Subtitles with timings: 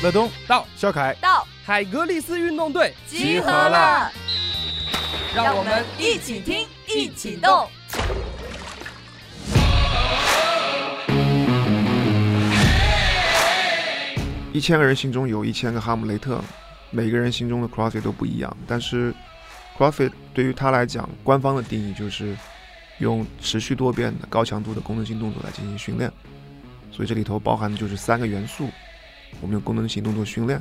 [0.00, 4.08] 乐东到肖凯到海格力斯运动队集合了，
[5.34, 7.68] 让我们一起听，一起动。
[14.52, 16.40] 一千个人心中有一千个哈姆雷特，
[16.90, 18.56] 每个人心中的 CrossFit 都不一样。
[18.68, 19.12] 但是
[19.76, 22.36] CrossFit 对于他来讲，官方的定义就是
[22.98, 26.08] 用持续多变的高强度的功能性动作来进行训练。
[26.92, 28.68] 所以这里头包含的就是三个元素：
[29.40, 30.60] 我们用功能性动作训练，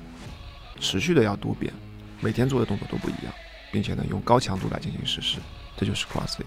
[0.79, 1.73] 持续的要多变，
[2.21, 3.33] 每天做的动作都不一样，
[3.71, 5.39] 并且呢用高强度来进行实施，
[5.75, 6.45] 这就是 CrossFit。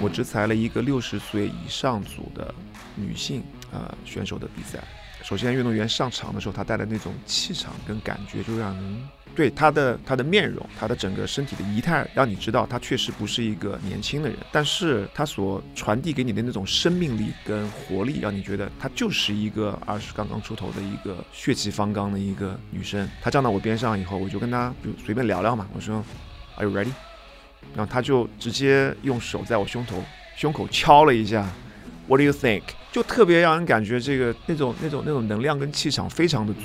[0.00, 2.52] 我只裁了一个六十岁以上组的
[2.96, 4.82] 女性呃选手的比赛。
[5.22, 14.36] 首先，运动员上场的时候，他带的那种气场跟感觉，就让人对他的他的面容、他的整个身体的仪态，让你知道他确实不是一个年轻的人。
[14.50, 23.08] 但是他所传递给你的那种生命力跟活力，让你觉得她就是一个二十刚刚出头的一个血气方刚的一个女生。
[23.22, 26.04] 她站到我边上以后，我就跟她就随便聊聊嘛，我说
[26.56, 26.92] ，Are you ready？
[27.74, 30.02] 然后他就直接用手在我胸头
[30.36, 31.48] 胸口敲了一下
[32.08, 32.62] ，What do you think？
[32.92, 36.60] 就特别让人感觉这个那种那种那种能量跟气场非常的足。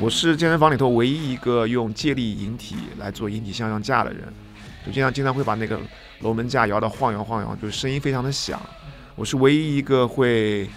[0.00, 4.22] 我是健身房里头唯一一个用借力引体来做引体向上架的人，
[4.86, 5.80] 就经常经常会把那个
[6.20, 8.60] 龙门架摇到晃摇晃摇，就是声音非常的响。
[9.16, 10.70] 我是唯一一个会，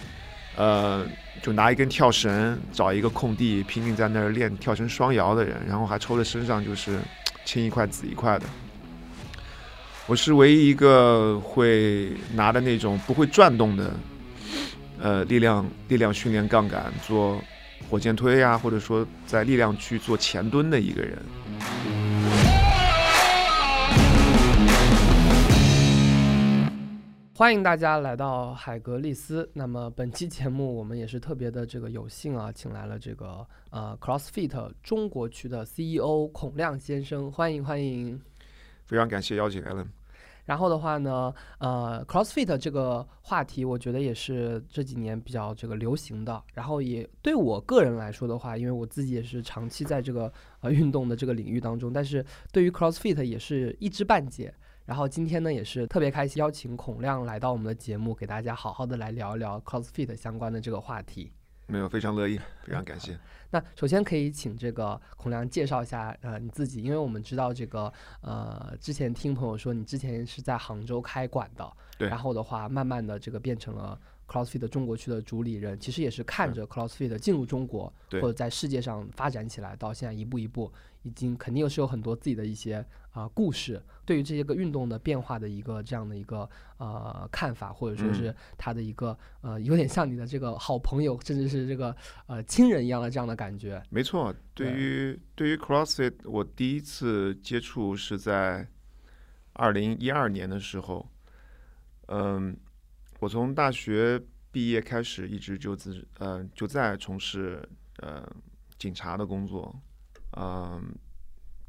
[0.56, 1.06] 呃，
[1.40, 6.98] 就拿一根跳绳找一个空地拼命在那儿练跳绳双摇的人，然后还抽着身上就是
[7.46, 8.46] 青一块紫一块的。
[10.12, 13.94] 我是唯一一个会拿的那种不会转动的，
[15.00, 17.42] 呃，力量力量训练杠杆做
[17.88, 21.18] 火箭推呀，或者说在力量区做前蹲的一个人。
[27.34, 29.48] 欢迎大家来到海格力斯。
[29.54, 38.20] 那么本期节目我们也是特别的这个有幸啊，请来了这个呃 CrossFit 中国区的 CEO 孔亮先生，欢迎欢迎。
[38.84, 39.86] 非常感谢邀请，Allen。
[40.44, 46.42] 然后的话呢，呃，CrossFit 这个话题，我觉得也是这几年比较这个流行的。
[46.52, 54.52] 然后也对我个人来说的话，因为我自己也是长期在这个呃运动的这个领域当中，但是对于 CrossFit 也是一知半解。
[54.84, 61.30] 然后今天呢，也是特别开心，邀请孔亮来到我们的节目，给大家好好的来聊一聊 CrossFit 相关的这个话题。
[61.66, 63.18] 没有，非常乐意，非常感谢。
[63.50, 80.72] 那首先可以请这个孔亮介绍一下呃你自己，因为我们知道这个呃之前听朋友说你之前是在杭州开馆的，对，然后的话慢慢的这个变成了 CrossFit 中国区的主理人，其实也是看着 CrossFit 进入中国或者在世界上发展起来，到现在一步一步。
[81.04, 91.94] 已经肯定是有很多自己的一些啊故事，对于这些个运动的变化的一个这样的一个呃看法，或者说是他的一个呃有点像你的这个好朋友，甚至是这个
[92.26, 93.82] 呃亲人一样的这样的感觉。
[93.90, 98.66] 没错，对于对于 CrossFit，我第一次接触是在
[99.52, 101.06] 二零一二年的时候，
[102.06, 102.56] 嗯，
[103.20, 107.68] 我从大学毕业开始，一直就自呃就在从事
[107.98, 108.26] 呃
[108.78, 109.74] 警察的工作。
[110.34, 110.82] 嗯，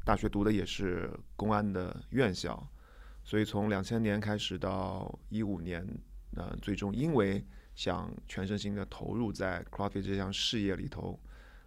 [0.04, 2.62] 大学读的也是公安的院校，
[3.24, 5.82] 所以从两千年开始到一五年，
[6.36, 7.42] 呃，最终因为
[7.74, 11.18] 想全身心的投入在 c r o f t 这项事业里头，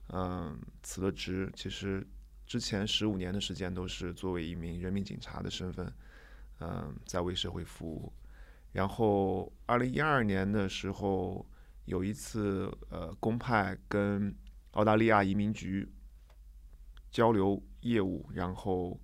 [0.10, 1.52] 嗯，辞了职。
[1.56, 2.06] 其实
[2.46, 5.92] 之前十五年的时间都是作为一名人民警察的身份，
[6.60, 8.14] 嗯，在为社会服务。
[8.72, 11.44] 然后二零一二年的时候，
[11.86, 14.32] 有一次呃，公派跟
[14.74, 15.92] 澳大利亚移民局。
[17.10, 17.60] 交流
[17.90, 19.00] 业务，然后，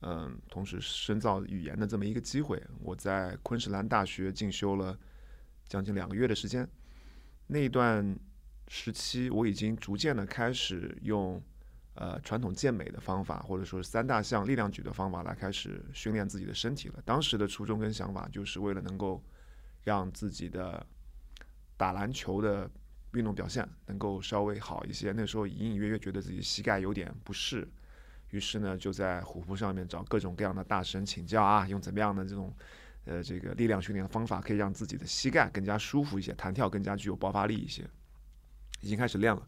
[0.00, 4.98] 嗯，同时深造语言的这么一个机会，我在昆士兰大学进修了
[5.66, 6.68] 将近两个月的时间。
[7.46, 8.18] 那一段
[8.68, 11.42] 时期，我已经逐渐的开始用
[11.94, 17.02] 呃传统健美的方法，或者说三大项力量举的方法来开始训练自己的身体了。
[17.04, 19.22] 当时的初衷跟想法，就是为了能够
[19.84, 20.86] 让自己的
[21.76, 22.70] 打篮球的。
[23.12, 27.66] 运动表现能够稍微好一些，那时候隐隐约约觉得自己膝盖有点不适，
[28.30, 32.52] 于是呢就在虎扑上面找各种各样的大神请教啊，用怎么样的这种
[33.04, 37.82] 呃这个力量训练的方法可以让自己的膝盖更加舒服一些，弹跳更加具有爆发力一些，
[38.80, 39.46] 已经开始练了。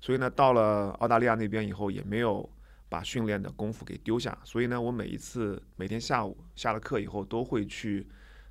[0.00, 2.48] 所以呢，到了澳大利亚那边以后，也没有
[2.88, 4.36] 把训练的功夫给丢下。
[4.44, 8.06] 所以呢，我每一次每天下午下了课以后，都会去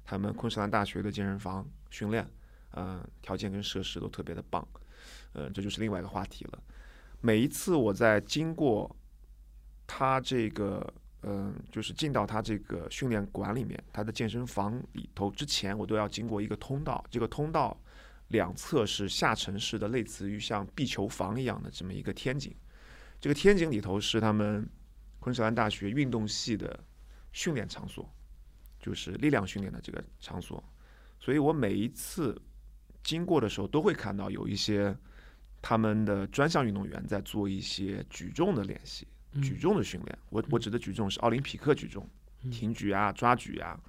[0.06, 2.28] 他们昆士兰大学的健身房训练。
[2.74, 4.68] 嗯，条件跟设施都特别的棒，
[5.34, 6.62] 嗯，这就是另外一个话题了。
[7.20, 8.96] 每一次我在经过
[9.92, 10.94] 他这个
[11.24, 17.04] 嗯，就是进到他这个训练馆里面，他的健身房里头之前，我都要经过一个通道。
[17.10, 17.76] 这个通道
[18.28, 22.56] 两侧是下沉式的，类似于像壁球房一样的这么一个天井。
[23.20, 24.70] 这个天井里头是他们
[25.20, 26.80] 昆士兰大学运动系的
[27.32, 28.08] 训练场所，
[28.80, 30.64] 就是力量训练的这个场所。
[31.20, 32.40] 所以我每一次
[33.04, 34.96] 经过的时候，都会看到有一些
[35.62, 39.08] 他们的专项运动员在做一些举重的练习。
[39.42, 42.08] 举重的训练，我我指的举重是奥林匹克举重，
[42.52, 43.80] 挺举啊、抓举啊，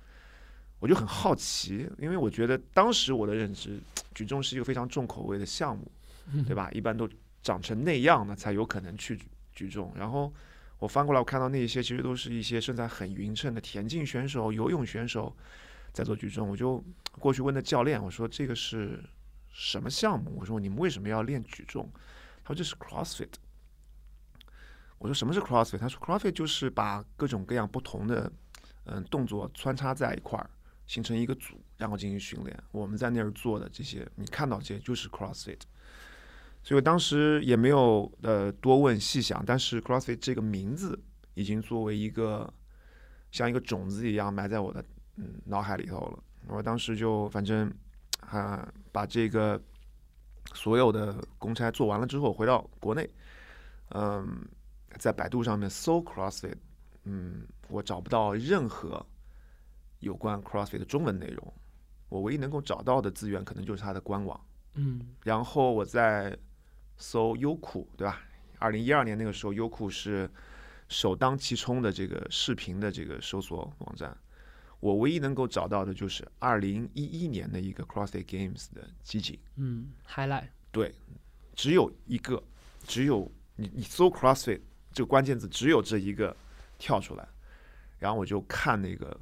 [0.78, 3.80] 我就很好奇，因为我觉得当时我的认知，
[4.14, 5.90] 举重是一个非常重口味的项目，
[6.46, 6.70] 对吧？
[6.72, 7.08] 一般都
[7.42, 9.18] 长成那样的才有可能去
[9.52, 9.92] 举重。
[9.96, 10.32] 然后
[10.78, 15.34] 我翻过来，我看到那些其实都是一些身材很匀称的田径选手、游泳选手
[15.92, 16.48] 在做举重。
[16.48, 16.84] 我就
[17.18, 19.02] 过去问的教练，我说这个是
[19.50, 20.36] 什么项目？
[20.38, 21.90] 我说你们为什么要练举重？
[22.44, 23.32] 他说这是 CrossFit。
[25.00, 25.78] 我说什么是 CrossFit？
[25.78, 28.30] 他说 CrossFit 就是把各种各样不同的
[28.84, 30.50] 嗯动作穿插在一块儿，
[30.86, 32.62] 形成一个组，然后进行训练。
[32.70, 35.60] 我们在那儿做的这些，你看到这些就是 CrossFit。
[36.62, 41.02] 所以我当时也没有呃多问细想，但是 CrossFit 这个名字
[41.32, 42.52] 已经作为一个
[43.30, 44.84] 像一个种子一样埋在我的
[45.16, 46.22] 嗯脑海里头了。
[46.46, 47.72] 我当时就反正
[48.20, 49.58] 啊把这个
[50.52, 53.08] 所有的公差做完了之后，回到国内，
[53.94, 54.46] 嗯。
[54.98, 56.56] 在百度上面搜 CrossFit，
[57.04, 59.04] 嗯，我找不到任何
[60.00, 61.54] 有关 CrossFit 的中文内容。
[62.08, 64.38] 我唯一能够找到的资源，可能就是它的官网。
[64.74, 66.36] 嗯，然后我在
[66.96, 68.20] 搜优酷，对吧？
[68.58, 70.28] 二零一二年那个时候，优酷是
[70.88, 74.16] 首当其冲的这个视频的这个搜索网站。
[74.80, 79.38] 我唯一能够找到的就是二零一一年的一个 CrossFit Games 的集锦。
[79.56, 80.48] 嗯，highlight。
[80.72, 80.94] 对，
[81.54, 82.42] 只有一个，
[82.84, 84.60] 只有你你搜 CrossFit。
[84.92, 86.36] 这个关键字只有这一个
[86.78, 87.28] 跳出来，
[87.98, 89.18] 然后我就看那个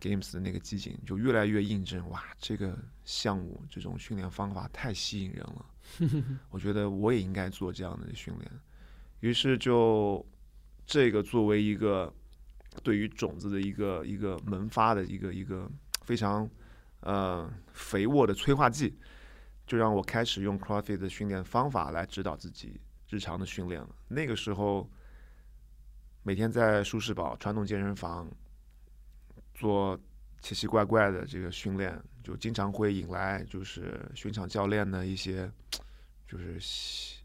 [0.00, 5.66] games 的那个集锦，就越来越印证哇，这个项目这种训练方法太吸引人了。
[6.48, 8.50] 我觉得我也应该做这样的训练，
[9.20, 10.24] 于是就
[10.86, 12.12] 这个作为一个
[12.82, 15.70] 对于种子的一个一个萌发的一个一个
[16.02, 16.48] 非常
[17.00, 18.96] 呃肥沃的催化剂，
[19.66, 22.80] 就让我开始用 CrossFit 的训练方法来指导自己。
[23.12, 23.88] 日常的训练了。
[24.08, 24.90] 那个时候，
[26.22, 28.26] 每天在舒适堡传统健身房
[29.54, 30.00] 做
[30.40, 35.52] 奇奇怪怪的这个训练，就经常会引来就是巡场教练的一些，
[36.26, 37.20] 就是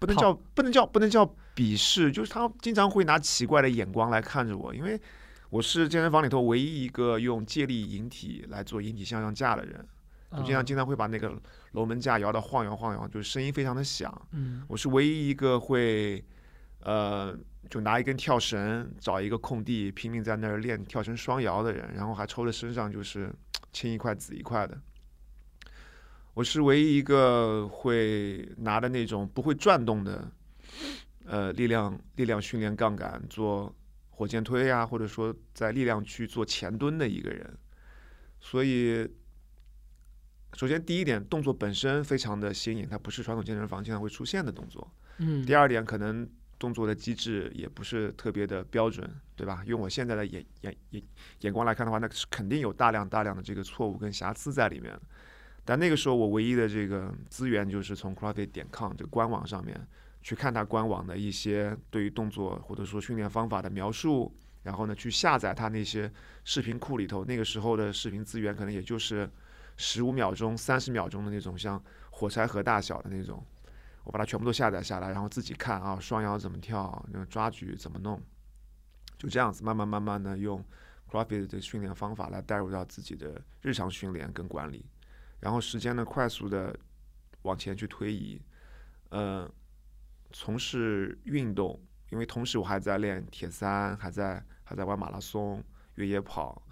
[0.00, 1.24] 不能叫不能叫不能叫
[1.54, 5.00] 鄙视，就是他经常会拿奇怪的眼光来看着我，因为
[5.48, 9.86] 我是健身房里头唯一一个用借力引体来做引体向上架的人。
[10.32, 11.32] 就经常经常会把那个
[11.72, 14.12] 楼门架摇到晃摇晃摇，就是声音非常的响。
[14.32, 16.22] 嗯，我是唯一一个会，
[16.80, 17.36] 呃，
[17.70, 23.32] 就拿一根跳绳找一个空地拼命在那儿练跳绳双摇的人，然后还抽的身上就是
[23.72, 24.76] 青一块紫一块的。
[26.34, 30.28] 我是唯一一个会拿的那种不会转动的，
[31.24, 33.72] 呃，力量力量训练杠杆做
[34.10, 37.56] 火箭推啊，或者说在力量区做前蹲的一个人，
[38.40, 39.08] 所以。
[40.56, 44.90] 首先，第一点，动作本身非常的新颖，它不是传统健身房经常会出现的动作。
[45.18, 45.44] 嗯。
[45.44, 46.26] 第二点，可能
[46.58, 49.06] 动作的机制也不是特别的标准，
[49.36, 49.62] 对吧？
[49.66, 51.02] 用我现在的眼眼眼
[51.40, 54.98] 眼光来看的话，那是肯定有大量大量的这个错误跟瑕疵在里面。
[55.62, 59.78] 但那个时候，我唯一的这个资源就是从 CrossFit 点 com 这个官网上面
[60.22, 66.10] 去看它官网的一些对于动作或者说训练方法的描述，然后呢，去下载它那些
[66.44, 67.26] 视频库里头。
[67.26, 69.28] 那个时候的视频资源可能也就是。
[69.76, 73.44] 十五秒钟、三十秒钟的那种，像火柴盒大小的那种，
[74.04, 78.20] 我把它全部都下载下来，然后自己看啊，双摇怎么跳，那个抓举怎么弄，
[79.18, 80.64] 就这样子慢慢慢慢的用
[81.10, 84.84] CrossFit 的训练方法来带入到自己的日常训练跟管理，
[85.40, 86.74] 然后时间呢快速的
[87.42, 88.40] 往前去推移，
[89.10, 89.50] 呃，
[90.32, 91.78] 从事运动，
[92.10, 95.62] 因为同时我还在练铁三，还在还在玩马拉松、
[95.96, 96.62] 越野跑，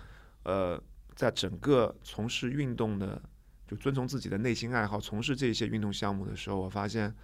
[0.45, 0.83] 呃。
[1.15, 3.23] 在整个从事运动的，
[3.69, 7.15] 就遵从自己的内心爱好，从事这些运动项目的时候，我发现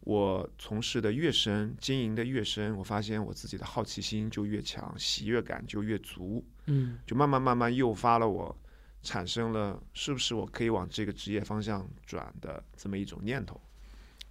[0.00, 8.56] 我从事的越深，经营的越深，我发现我自己的好奇心就越强，喜悦感就越足，嗯，就慢慢慢慢诱发了我，
[9.02, 13.60] 产生了是不是我可以往这个职业方向转的这么一种念头，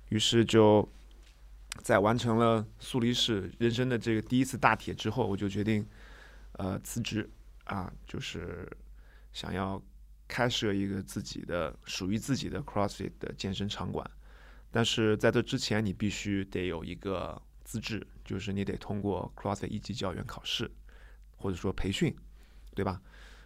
[0.09, 0.87] 于是就
[1.83, 5.85] 在完成了苏黎世人生的这个第一次大铁之后，我就决定
[6.53, 7.29] 呃辞职
[7.65, 8.67] 啊，就是。
[9.37, 9.79] 想要
[10.27, 14.03] 开设一个自己的属于自己的 CrossFit 的健身场馆，
[14.71, 20.71] 但是在这之前，你必须得有一个资质，就是你得通过 CrossFit 一级教员考试，
[21.35, 22.11] 或者说培训，
[22.73, 22.99] 对吧？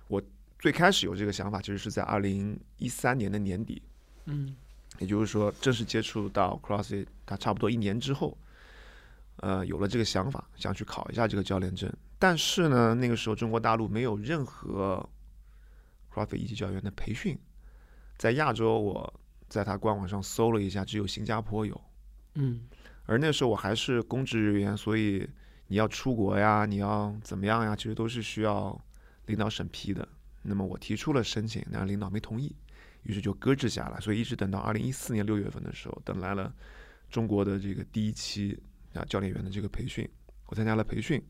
[0.07, 0.24] 我
[0.60, 3.81] 最开始有这个想法，其实是在二零一三年的年底，
[4.27, 4.55] 嗯，
[5.00, 8.38] 也就是说正式接触到 CrossFit，它差不多一年之后，
[9.41, 11.91] 呃，有了这个想法，想去考一下这个教练证。
[12.17, 15.05] 但是呢，那个时候中国大陆没有任何
[16.13, 17.38] CrossFit 一级教员的培训，
[18.18, 21.80] 在亚洲，我在他官网上搜了一下，只有新加坡有。
[22.36, 22.62] 嗯，
[23.06, 25.27] 而那时候我还是公职人员，所以
[25.68, 28.80] 你要出国呀，你要怎么样呀，其实都是需要
[29.25, 30.08] 领导审批的。
[30.41, 32.56] 那么我提出了申请，但领导没同意，
[33.03, 34.00] 于是就搁置下来。
[34.00, 36.53] 所以一直等到二零一四年六月份的时候，等来了
[37.10, 38.58] 中国的这个第一期
[38.94, 40.10] 啊教练员的这个培训，
[40.48, 41.22] 我参加了培训，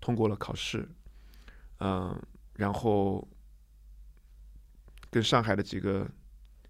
[0.00, 0.88] 通过了考试，
[1.80, 2.20] 嗯，
[2.54, 3.26] 然后
[5.16, 6.06] 跟上海的几个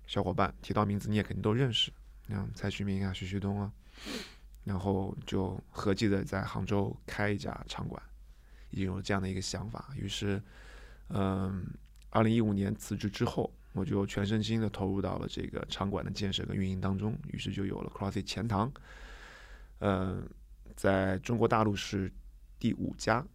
[0.07, 1.91] 小伙伴提到名字，你也肯定都认识。
[2.29, 3.73] 像蔡徐明啊、徐旭东啊，
[4.63, 8.01] 然后就合计的在杭州开一家场馆，
[8.71, 9.89] 已经有了这样的一个想法。
[9.97, 10.41] 于是，
[11.09, 11.67] 嗯，
[12.11, 17.19] 二零一五年辞职之后，我就全身心的投入到了这个场馆的建设跟运营当中。
[17.33, 18.73] 于是就有了 CrossFit 钱塘，
[19.81, 20.25] 嗯，
[20.77, 22.13] 在中国大陆是
[22.61, 23.27] 第五家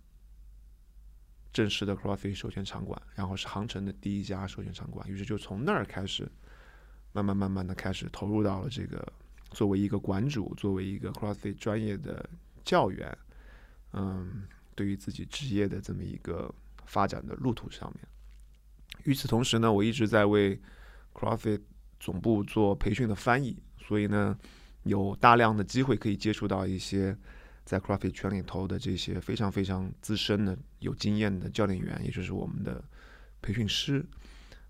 [1.54, 5.08] 正式的 CrossFit 授权场馆，然后是杭城的第一家授权场馆。
[5.10, 6.30] 于是就从那儿开始。
[7.14, 9.06] 慢慢慢慢的开始投入到了这个
[9.50, 12.30] 作为一个馆主，作为一个 CrossFit 专业的
[12.64, 13.18] 教员，
[13.92, 14.44] 嗯，
[14.76, 16.50] 对于自己职业的这么一个
[16.86, 18.08] 发展的路途上面。
[19.04, 20.58] 与此同时呢，我一直在为
[21.14, 21.60] CrossFit
[22.00, 24.40] 总部做培训的翻译，所以呢，
[24.84, 27.14] 有大量的机会可以接触到一些
[27.64, 32.84] 在 c r a f t y 圈里头的这些非常非常资深的、有经验的教练员，也就是我们的
[33.42, 34.06] 培训师。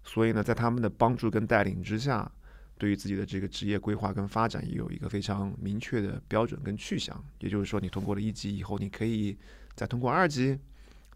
[0.04, 2.32] 所以呢，在他们的帮助跟带领之下，
[2.78, 7.24] 对于自己的这个职业规划跟发展也有一个非常明确的标准跟去向。
[7.40, 9.38] 也就是说，你通过了一级以后，你可以
[9.76, 10.58] 再通过二级，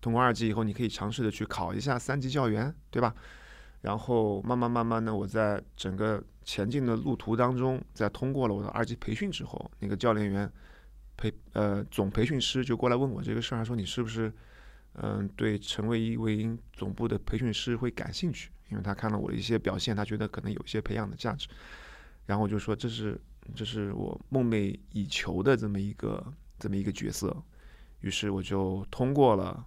[0.02, 3.16] 通过二级以后，你可以尝试的去考一下三级教员，对吧？
[3.82, 10.52] 然后慢慢慢慢的，我在整个前进的路途当中，在通过了我的二级培训之后，那个教练员
[11.18, 14.32] 培呃总培训师就过来问我这个事儿，说你是不是
[14.94, 18.52] 嗯对成为一位总部的培训师会感兴趣？
[18.70, 21.48] 因为他看了我的一些表现，他觉得可能有一些培养的价值，
[22.26, 23.20] 然后我就说这是
[23.54, 27.36] 这是我梦寐以求的这么一个这么一个角色，
[28.02, 29.66] 于是我就通过了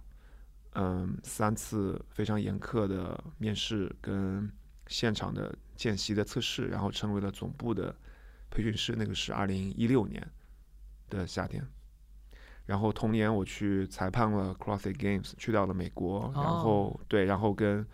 [0.73, 4.51] 嗯三次非常严苛的面试跟
[4.87, 7.95] 现场的见习的测试，然后成为了总部的
[8.49, 8.93] 培训师。
[8.97, 10.27] 那个是二零一六年
[11.09, 11.67] 的夏天，
[12.65, 17.85] 然后同年我去裁判了 CrossFit Games，去到了美国，然后对，然后跟。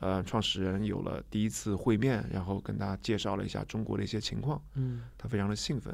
[0.00, 5.92] 呃，创始人有了第一次会面，然后跟他介绍了一下中国的一些情况，嗯，他非常的兴奋，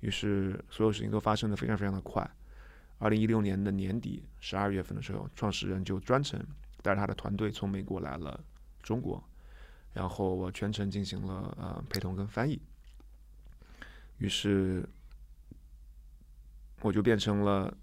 [0.00, 2.28] 于是所有事情都发生的非常非常的快。
[2.98, 6.44] 二零一六年的年底十二月份的时候，创始人就专程
[6.82, 8.42] 带着他的团队从美国来了
[8.82, 9.22] 中国，
[9.92, 12.60] 然后我全程进行了呃陪同跟翻译，
[14.18, 14.84] 于是
[16.82, 17.76] 我就变成了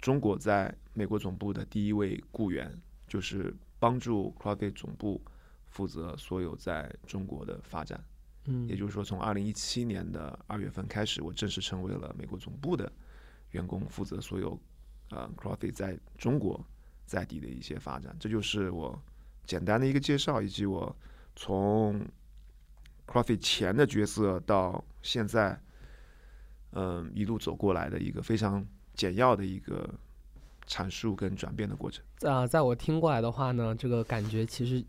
[0.00, 2.76] 中国在美国总部的第一位雇员，
[3.06, 3.54] 就是。
[3.82, 5.20] 帮助 CrossFit 总部
[5.66, 8.00] 负责所有在中国的发展，
[8.44, 12.92] 嗯，也就是说，从二零一七年的二月份开始，我正式成为了美国总部的
[13.50, 14.56] 员工，负责所有
[15.10, 16.64] 呃 CrossFit 在中国
[17.06, 18.16] 在地的一些发展。
[18.20, 18.96] 这就是我
[19.46, 20.96] 简单的一个介绍，以及我
[21.34, 22.00] 从
[23.08, 25.60] CrossFit 前的角色到现在，
[26.72, 29.88] 嗯，一路走过来的一个非常简要的一个。
[30.64, 34.82] 阐述跟转变的过程啊，在我听过来的话呢，这个感觉其实，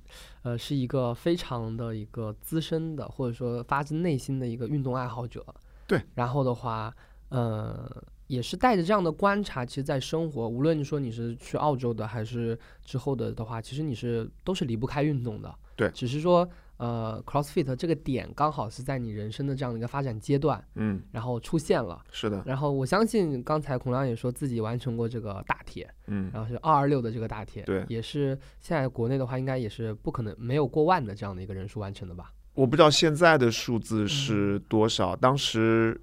[0.43, 5.43] 呃，是一个非常的一个资深的，或者说发自内心的一个运动爱好者。
[5.87, 6.95] 对，然后的话，
[7.29, 7.91] 呃，
[8.27, 15.53] 也是带着这样的观察，其实，在生活，无论你说你是去澳洲的，还是之后的的话，其实你是都是离不开运动的。
[15.75, 16.47] 对，只是说。
[16.77, 22.43] 呃，CrossFit 这个点刚好是在你人生的这样的一个发展阶段，嗯，然后出现了，是的。
[22.45, 32.33] 然后我相信刚才孔亮也说自己完成过这个大铁，嗯，然后是二二六的这个大铁，对，也是现在国内的话应该也是不可能没有过万的这样的一个人数完成的吧？
[32.53, 35.15] 我不知道现在的数字是多少。
[35.15, 35.99] 当时，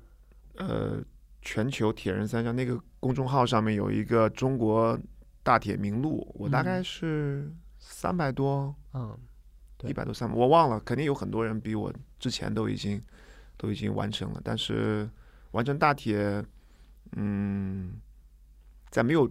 [0.57, 1.03] 呃，
[1.43, 4.99] 全球铁人三项那个公众号上面有一个中国
[5.43, 9.19] 大铁名录，我大概是三百多，嗯。
[9.85, 13.03] 一百多三，我忘了，肯定有很多人比我之前都已经
[13.57, 14.41] 都已经完成了。
[14.45, 15.09] 但是
[15.53, 16.45] 完成大铁，
[17.17, 17.95] 嗯，
[18.91, 19.31] 在没有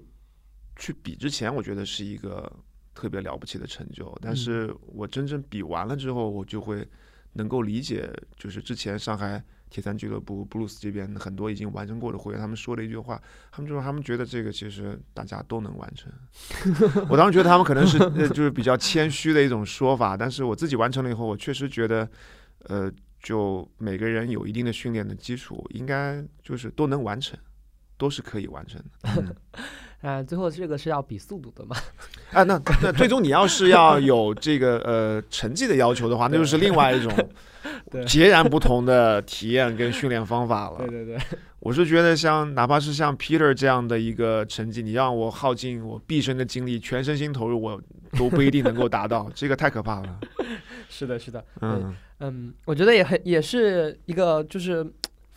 [0.76, 2.52] 去比之前，我觉得是一个
[2.94, 4.18] 特别了不起的成就。
[4.22, 6.88] 但是我真正比完了之后，我就会
[7.34, 13.22] 能够理解，就是之前上海铁三俱乐部布鲁斯这边很多已经完成过的会员，他们说了一句话，
[13.52, 16.12] 他们就说他们觉得这个其实大家都能完成。
[17.10, 17.98] 我当时觉得他们可能是
[18.30, 22.10] 就是比较谦虚的一种说法，但是我自己完成了以后，我确实觉得，
[22.66, 27.38] 呃，就每个人有一定的训练的基础，应该就是都能完成，
[27.98, 29.36] 都是可以完成的。
[30.02, 31.76] 啊，最后这个是要比速度的嘛？
[32.32, 37.12] 啊，那那最终你要是要有这个呃成绩的要求的话，那就是另外一种
[38.08, 40.78] 截然不同的体验跟训练方法了。
[40.78, 41.20] 对对对，
[41.60, 47.82] 我是觉得像哪怕是像 Peter 这样的一个成绩，你让我耗尽我毕生的精力，全身心投入，我
[48.18, 50.20] 都不一定能够达到，这个太可怕了。
[50.88, 54.86] 是的，是的，嗯嗯，我觉得也很也是一个就是。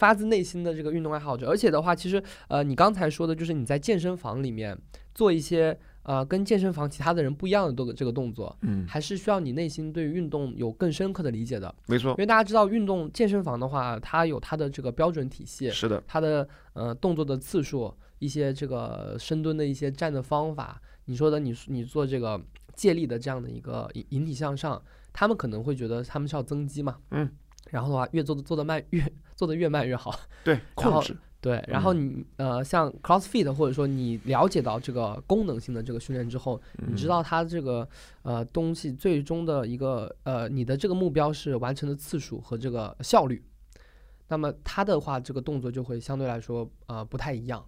[0.02, 4.76] 发自内心的这个运动爱好者，而且的话，其实呃，你刚才说的就是你在健身房里面
[5.14, 11.72] 做一些呃跟健身房其他的人不一样的这个这个动作，嗯，还是需要你内心对于运动有更深刻的理解的。
[11.86, 22.40] 没错，因为大家知道运动健身房的话，它有它的这个标准体系，是的，它的呃动作的次数，一些这个深蹲的一些站的方法，你说的你你做这个
[22.74, 24.82] 借力的这样的一个引引体向上，
[25.12, 27.30] 他们可能会觉得他们是要增肌嘛，嗯。
[27.70, 29.00] 然后的话，越做的做的慢，越
[29.42, 30.14] 做的越慢越好。
[30.44, 31.16] 对， 控制。
[31.40, 37.88] 对，然后你呃，像 CrossFit，或者说你了解到这个功能性的这个训练之后，你知道它这个
[38.22, 43.44] 呃东西最终的一个呃你的这个目标是完成的次数和这个效率，
[44.28, 47.64] 那么它的话这个动作就会相对来说呃不太一样。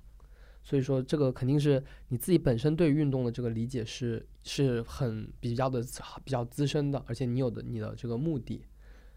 [0.62, 5.84] 所以说这个肯定是你自己本身对运动的这个理解是是很比较的
[6.22, 8.64] 比较资深的，而且你有的你的这个目的。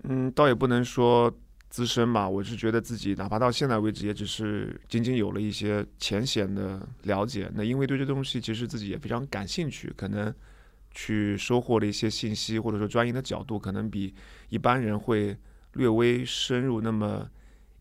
[0.04, 1.32] 嗯，倒也不能说
[1.70, 7.52] 资深吧，我是觉得自己哪怕到现在为止，也只是仅仅有了一些浅显的了解。
[7.54, 10.34] 那因为对这东西其实自己也非常感兴趣，可能
[10.92, 14.14] 去收获了一些信息，或者说专业的角度，可能比
[14.50, 15.38] 一般人会
[15.74, 17.30] 略微深入那么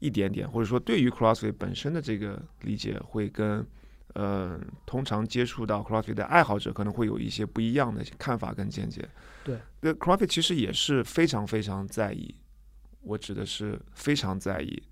[0.00, 3.64] 一点点，或者说对于 CrossFit 本身的这个理解，会跟
[4.14, 9.08] 呃通常接触到 CrossFit 的爱好者可能会有一些不一样的看法跟见解。
[9.44, 12.34] 对，那 CrossFit 其实也是非常非常在意，
[13.06, 14.82] 我指的是非常在意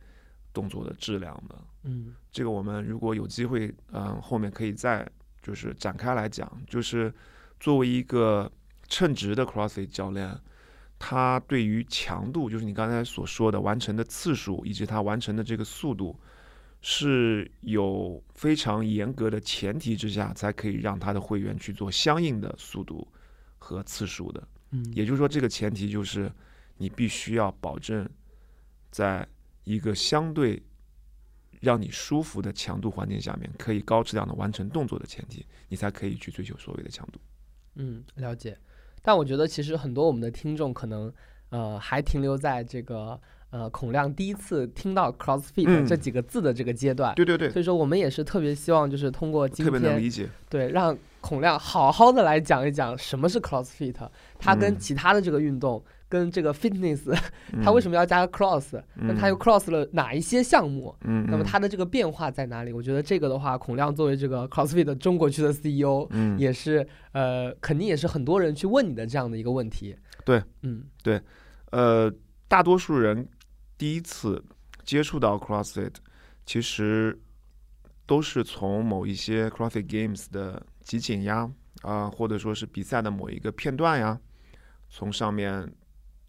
[0.52, 1.58] 动作的质量的。
[1.82, 5.06] 嗯，这个我们如果有机会，嗯，后面可以再
[5.42, 6.50] 就是展开来讲。
[6.66, 7.12] 就是
[7.58, 8.50] 作为一个
[8.88, 10.38] 称职的 CrossFit 教练，
[10.98, 16.18] 他对于强度，就是你刚才所说的完成的次数以及他完成的这个速度，
[16.80, 23.06] 是有非常严格的前提之下，才可以让他的会员去做相应的速度。
[23.66, 26.30] 和次数的，嗯，也就是说，这个前提就是
[26.76, 28.08] 你必须要保证，
[28.90, 29.26] 在
[29.64, 30.62] 一个相对
[31.60, 37.20] 让你舒服的强度环境下面，可以高质量的完成动作的前提，你才可以去追求所谓的强度。
[37.76, 38.58] 嗯，了解。
[39.02, 41.12] 但我觉得其实很多我们的听众可能
[41.50, 47.14] 呃还停留在这个呃孔亮第一次听到 CrossFit 这几个字的这个阶段。
[47.14, 47.50] 对对对。
[47.50, 50.96] 所以说我们也是特别希望就是通过今天，特别能理解，对让。
[51.24, 53.96] 孔亮好好的来讲一讲什么是 CrossFit，
[54.38, 55.82] 它跟其他的这个运动，
[56.14, 57.12] 跟这个 Fitness，
[57.64, 58.80] 它为什么要加个 Cross？
[58.94, 60.94] 那它又 Cross 了哪一些项目？
[61.00, 62.72] 嗯，那么它的这个变化在哪里？
[62.72, 69.96] 我觉得这个的话，孔亮作为这个 CrossFit 中国区的 CEO，嗯，也是呃，肯定也是很多人去问你的这样的一个问题。
[70.24, 71.20] 对，嗯，对，
[71.72, 72.08] 呃，
[72.46, 73.28] 大多数人
[73.76, 74.40] 第一次
[74.84, 75.94] 接触到 CrossFit，
[76.46, 77.18] 其实
[78.06, 80.62] 都是从某一些 CrossFit Games 的。
[80.84, 81.50] 集锦呀，
[81.80, 84.20] 啊，或者说是比赛的某一个片段呀，
[84.90, 85.66] 从上面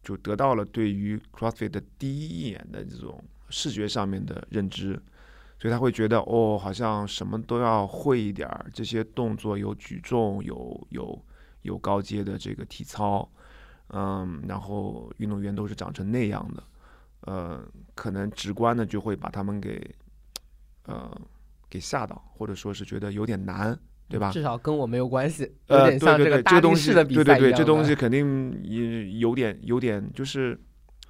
[0.06, 4.94] 就得到了对于 CrossFit 的第一眼的这种视觉上面的认知，
[5.60, 11.26] 所以他会觉得哦，好像什么都要会一点儿，这些动作有举重，有有
[11.64, 13.28] 有高阶的这个体操，
[13.88, 16.64] 嗯，然后运动员都是长成那样的，
[17.22, 19.96] 呃，可能直观的就会把他们给
[20.86, 21.20] 呃
[21.68, 23.78] 给吓到，或者说是觉得有点难。
[24.08, 24.32] 对吧？
[24.32, 25.52] 至少跟我没有关系。
[25.68, 30.60] 呃，对对对，这个东西，对对对，这东西肯定也有点有点，就是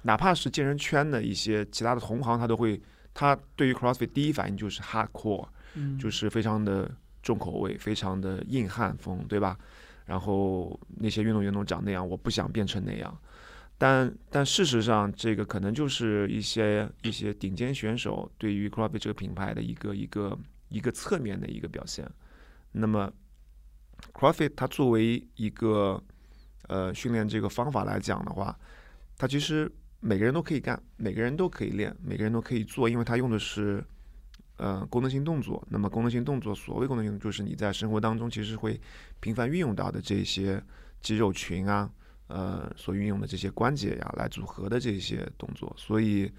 [0.02, 2.80] 哪怕是健身圈的一些其他的同行，他都会，
[3.12, 5.46] 他对于 CrossFit 第一反应就是 hardcore，
[5.98, 6.90] 就是非常的
[7.22, 9.58] 重口味，非常的硬汉风，对吧？
[10.06, 13.14] 然后那些运动员都长那样，我不想变成那样。
[13.76, 20.38] 但但事实上，这个可能就是一些一些顶尖选手对于 CrossFit 这个品牌的一个一个
[20.70, 22.10] 一个侧面的一个表现。
[22.78, 23.10] 那么
[24.12, 26.02] ，CrossFit 它作为一个
[26.68, 28.54] 呃训练这个方法来讲的话，
[29.16, 33.82] 它其实每个人都可以干，每个人都可以练，每个人都可以做，因为它用的是
[34.58, 35.66] 呃功能性动作。
[35.70, 38.78] 那么功能性动作，所谓功能性，就是你在生活当中其实会
[39.20, 40.62] 频繁运用到的这些
[41.00, 41.90] 肌肉群啊，
[42.26, 45.74] 呃所运用的这些关节呀，来组合的这些动作。
[45.78, 46.30] 所以，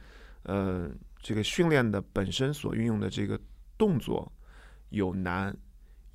[0.44, 0.88] 呃，
[1.20, 3.40] 这个训练的本身所运用的这个
[3.76, 4.32] 动作
[4.90, 5.56] 有难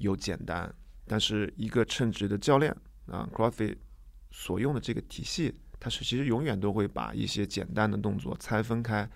[0.03, 0.73] 有简单，
[1.07, 2.71] 但是一个称职的教练
[3.07, 3.77] 啊，CrossFit
[4.31, 9.09] 所用的这个体系，它是其实永远都会把一些简单的动作拆分开，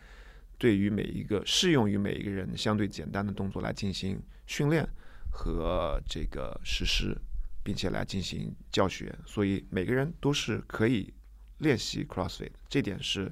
[0.57, 4.89] 对于每一个适用于每一个人相对简单的动作来进行训练
[5.31, 7.17] 和这个实施，
[7.63, 11.13] 并且来进行教学，所以每个人都是可以
[11.59, 13.31] 练习 CrossFit，这点是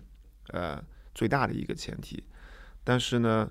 [0.48, 0.84] 呃。
[1.16, 2.24] 最大的一个前提，
[2.82, 3.48] 但是呢，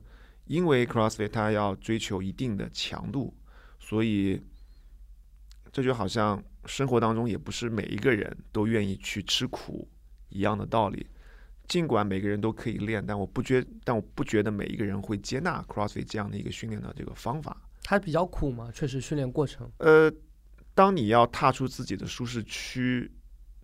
[0.48, 3.34] 因为 CrossFit 它要追求一定的强度，
[3.94, 4.42] 所以
[5.72, 9.88] 这就好像生活当中也不是每一个人都愿意去吃苦
[10.30, 11.06] 一样的道理。
[11.68, 17.56] 尽管每个人都可以练，但我不觉，但我不觉得每一个人会接纳 CrossFit 这样的一个训练的这个方法。
[17.84, 18.72] 它比较苦吗？
[18.74, 19.70] 确实，训练过程。
[19.78, 20.12] 呃，
[20.74, 23.12] 当你要踏出自己的舒适区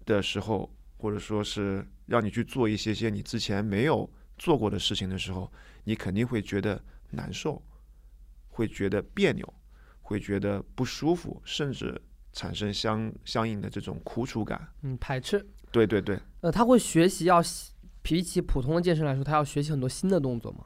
[0.05, 0.71] 的时候。
[1.01, 5.49] 或者说是让你去做一些些你之前没有做过的事情的时候，
[5.85, 7.63] 你肯定会觉得难受，
[8.49, 9.53] 会觉得别扭，
[10.09, 12.01] 会觉得不舒服，甚至
[12.33, 14.67] 产生相相应的这种苦楚感。
[14.81, 15.45] 嗯，排斥。
[15.71, 16.19] 对对对。
[16.41, 17.39] 呃，他会学习要
[18.01, 20.65] 比起普通的健身来说，他要学习很多新的动作吗？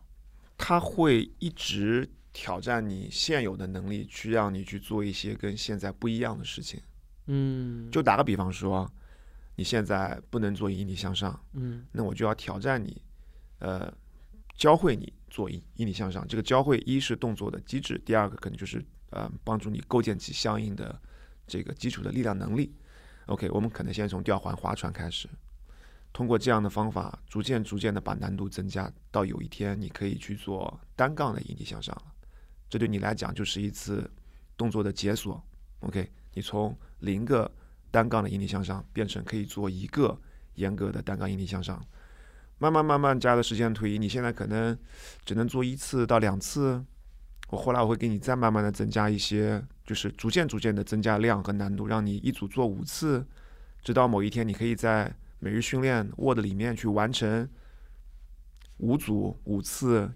[0.57, 6.81] 他会一直挑战你现有的能力，去让你去做一些跟现在不一样的事情。
[7.27, 7.91] 嗯。
[7.91, 8.89] 就打个比方说。
[9.55, 12.99] 你现在不能做引体向上，嗯，那我就要挑战你，
[13.59, 13.93] 呃，
[14.57, 16.27] 教会你做引引体向上。
[16.27, 20.99] 这个教会一是动作的机制，第二个可能就是呃帮助你构建起相应的
[21.47, 22.75] 这个基础的力量能力。
[23.27, 25.29] OK，我们可能先从吊环划船开始，
[26.11, 32.13] 通过这样的方法，逐渐逐渐的把难度增加，到有一天你可以去做单杠的引体向上了。
[32.69, 34.09] 这对你来讲就是一次
[34.57, 35.41] 动作的解锁。
[35.79, 37.49] OK，你从零个。
[37.93, 40.19] 单杠的引体向上变成可以做一个
[40.55, 41.79] 严格的单杠引体向上，
[42.57, 44.75] 慢慢慢慢加的时间推移，你现在可能
[45.23, 46.83] 只能做一次到两次。
[47.53, 53.23] 我后来我会给你再慢慢的增加一些，就是逐渐逐渐的增加量和难度，让你一组做五次，
[53.83, 57.47] 直到某一天你可以在每日训练 Word 里面去完成
[58.77, 60.11] 五组五次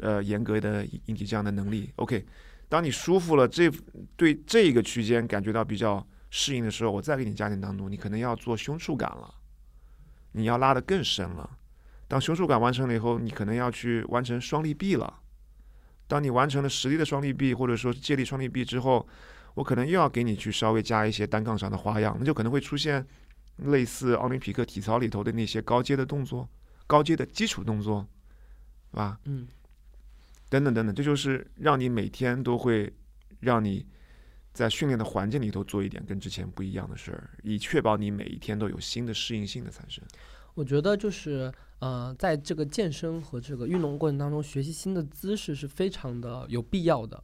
[0.00, 1.90] 呃严格的引体这样的能力。
[1.96, 2.26] OK，
[2.68, 3.70] 当你舒服了，这
[4.14, 6.06] 对这个区间感觉到比较。
[6.34, 9.34] 适应的时候，我再给你加点难度，你可能要做胸触感了，
[10.32, 11.58] 你要拉得更深了。
[12.08, 15.20] 当胸触感完成了以后，你可能要去完成双立臂了。
[16.12, 19.08] 当你完成了实力的双力臂，或者说借力双力臂之后，
[19.54, 23.02] 我可能又要给你去稍微加一些单杠上的花样，那就可能会出现
[23.56, 26.46] 类似奥林匹克体操里头的那些高阶的动作、
[26.86, 28.06] 高阶的基础动作，
[28.90, 29.18] 是吧？
[29.24, 29.48] 嗯。
[30.50, 32.92] 等等等等，这就是让你每天都会
[33.40, 33.86] 让你。
[34.54, 40.04] 在训练的环境里头做一点跟之前不一样的事儿，以确保你每一天都有新的适应性的产生。
[40.52, 41.50] 我觉得就是
[41.82, 47.20] 呃，在这个健身和这个运动过程当中，学习新的姿势是非常的有必要的。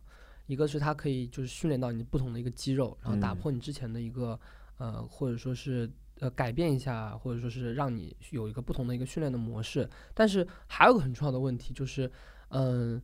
[0.47, 4.37] 一个是它可以就是训练到你不同的一个肌肉，然后打破你之前的一个
[4.79, 9.89] 呃，或者说是呃改变一下，或者说是让你有一个不同的一个训练的模式。
[10.13, 12.11] 但是还有个很重要的问题就是，
[12.49, 13.01] 嗯。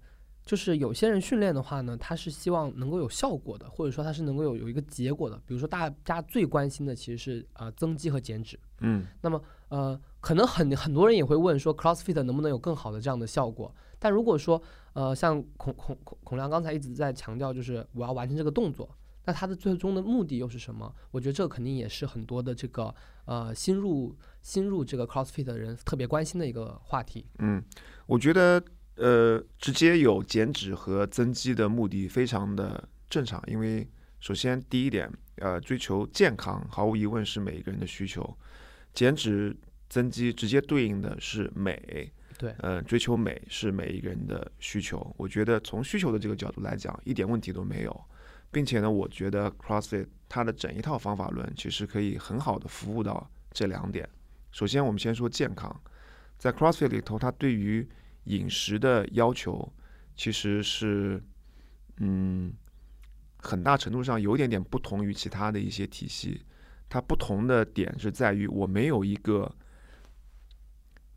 [0.46, 5.40] 就是有些人训练的话呢，他是希望能够有效果的，或者说他是能够有有一个结果的。
[5.46, 8.60] 比如说大家最关心的其实是呃增肌和减脂。
[8.80, 9.06] 嗯。
[9.22, 13.74] 那么呃，可能很很多人也会问说，CrossFit 能不能有更好的这样的效果？
[13.98, 14.60] 但如果说
[14.94, 18.88] 呃像孔孔孔孔亮刚才一直在强调，就是我要完成这个动作，
[19.26, 20.90] 那他的最终的目的又是什么？
[21.10, 22.94] 我觉得这肯定也是很多的这个
[23.26, 27.26] 呃新入新入这个 CrossFit 的人特别关心的一个话题。
[27.40, 27.62] 嗯，
[28.06, 28.64] 我觉得。
[28.96, 38.38] 呃，直接有减脂和增肌的目的非常的正常，因为首先第一点，呃，追求健康毫无疑问是每一个人的需求，
[38.92, 39.56] 减脂
[39.88, 45.14] 增肌直接对应的是美，对，呃，追求美是每一个人的需求。
[45.16, 48.04] 我觉得从需求的这个角度来讲，一点问题都没有，
[48.50, 54.08] 并且呢，我觉得 CrossFit 它的整一套方法论其实可以很好的服务到这两点。
[54.50, 55.80] 首先，我们先说健康，
[56.38, 57.88] 在 CrossFit 里头，它对于
[58.24, 59.72] 饮食的要求
[60.16, 61.22] 其实是，
[61.98, 62.52] 嗯，
[63.36, 66.42] 很大程度上有点点不同于其他的一些体系。
[66.88, 69.52] 它不同的点是在于，我没有一个，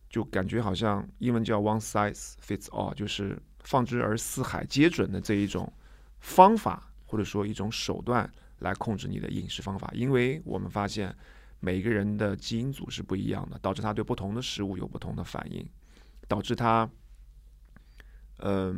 [0.10, 5.72] 就感觉好像英文叫 one size fits all，就是放之而四海皆准的这一种
[6.20, 9.92] 方法，或者说一种手段来控制你的饮食方法。
[9.94, 11.16] 因为我们发现
[11.60, 15.68] 每个人的基因组是不一样的，导致他对不同的食物有不同的反应。
[16.30, 16.90] 导致他，
[18.40, 18.76] 呃，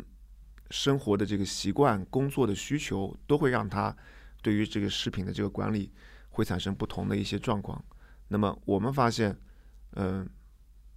[0.70, 3.96] 生活的这个习惯、工作的需求，都会让他
[4.44, 5.92] 对于这个食品的这个管理
[6.30, 7.84] 会产生不同的一些状况。
[8.28, 9.36] 那么我们发现，
[9.96, 10.30] 嗯，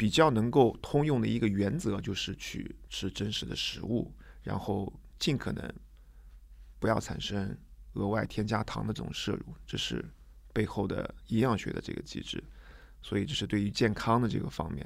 [0.02, 4.12] 比较能够通用的一个原则就是去吃真实的食物，
[4.42, 5.72] 然后尽可能
[6.80, 7.56] 不要产生
[7.92, 10.04] 额外添加糖的这种摄入，这是
[10.52, 12.42] 背后的营养学的这个机制。
[13.00, 14.84] 所以这是对于健康的这个方面。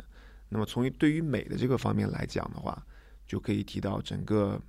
[0.50, 2.86] 那么从对于美的这个方面来讲的话，
[3.26, 4.60] 就可以提到整个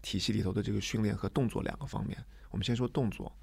[0.00, 2.16] 体系里头的这个训练和动作两个方面。
[2.50, 3.36] 我们先说动作，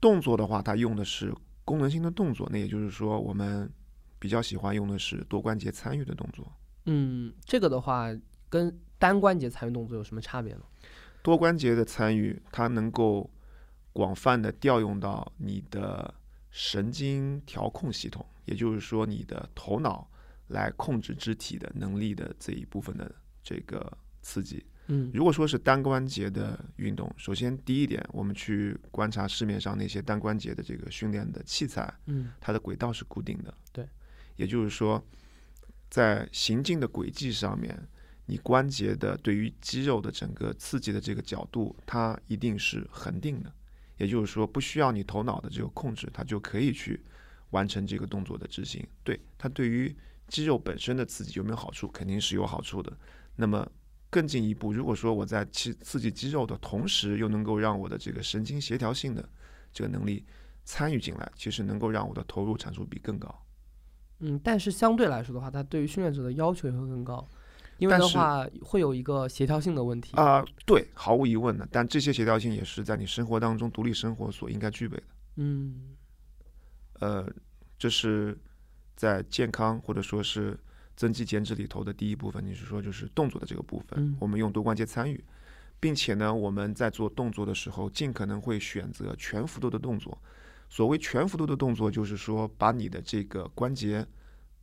[0.00, 3.68] 动作的话，它用的是功能性的动作，那也就是说我们。
[4.20, 6.52] 比较喜欢用的是多关节参与的动作。
[6.84, 8.08] 嗯，这个的话
[8.48, 10.60] 跟单关节参与动作有什么差别呢？
[11.22, 13.28] 多关节的参与，它能够
[13.92, 16.14] 广泛的调用到你的
[16.50, 20.08] 神经调控系统，也就是说你的头脑
[20.48, 23.90] 来控制肢体的能力的这一部分的这个
[24.22, 24.64] 刺激。
[24.86, 33.54] 嗯，如果说是单关节的运动，首先第一点，我们去观察市面上那些单关节的这个训练的器材，嗯，它的轨道是固定的。
[33.72, 33.88] 对。
[34.40, 35.04] 也就是说，
[35.90, 37.78] 在行进的轨迹上面，
[38.24, 43.52] 你关节的对于肌肉的整个刺激的这个角度，它一定是恒定的。
[43.98, 46.98] 也就是说，不需要你头脑的这个控制，它就可以去
[47.50, 48.82] 完成这个动作的执行。
[49.04, 49.94] 对它对于
[50.26, 51.86] 肌肉本身的刺激有没有好处？
[51.88, 52.90] 肯定是有好处的。
[53.36, 53.70] 那么
[54.08, 59.28] 更进一步，如果说我在刺刺激肌肉的同时，又能够让我的这个神经协调性的
[59.70, 60.24] 这个能力
[60.64, 63.28] 参与进来，其实能够让我的投入产出比更高。
[64.20, 67.26] 嗯，但是相对来说的话，它对于训练者的要求也会更高，
[67.78, 70.44] 因为的话会有一个协调性的问题啊。
[70.66, 71.66] 对，毫无疑问的。
[71.72, 75.02] 但这些协调性也是在你生活当中独立生活所应该具备的。
[75.36, 75.96] 嗯，
[77.00, 77.26] 呃，
[77.78, 78.38] 这是
[78.94, 80.58] 在健康或者说是
[80.96, 82.44] 增肌减脂里头的第一部分。
[82.44, 85.24] 你是说就是动作的这个部分，我们用多关节参与，
[85.80, 90.18] 并且呢，我们在做动作的时候，尽可能会选择全幅度的动作。
[90.70, 94.06] 所谓全幅度的动作，就是说把你的这个关节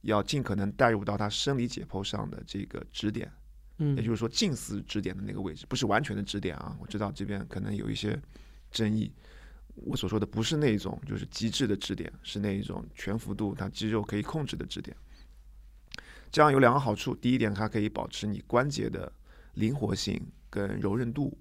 [0.01, 3.29] 要尽可能带入到它生理解剖上的这个支点，
[3.79, 6.77] 嗯，也就是说近似支点的那个位置，不是完全的支点啊。
[6.79, 8.17] 我知道这边可能有一些
[8.71, 9.11] 争议，
[9.75, 14.95] 我所说的不是那一种就是极致的支点，是那一种全幅度它肌肉可以控制的支点。
[16.31, 19.11] 这样有两个好处，第一点它可以保持你关节的
[19.55, 21.37] 灵活性跟柔韧度。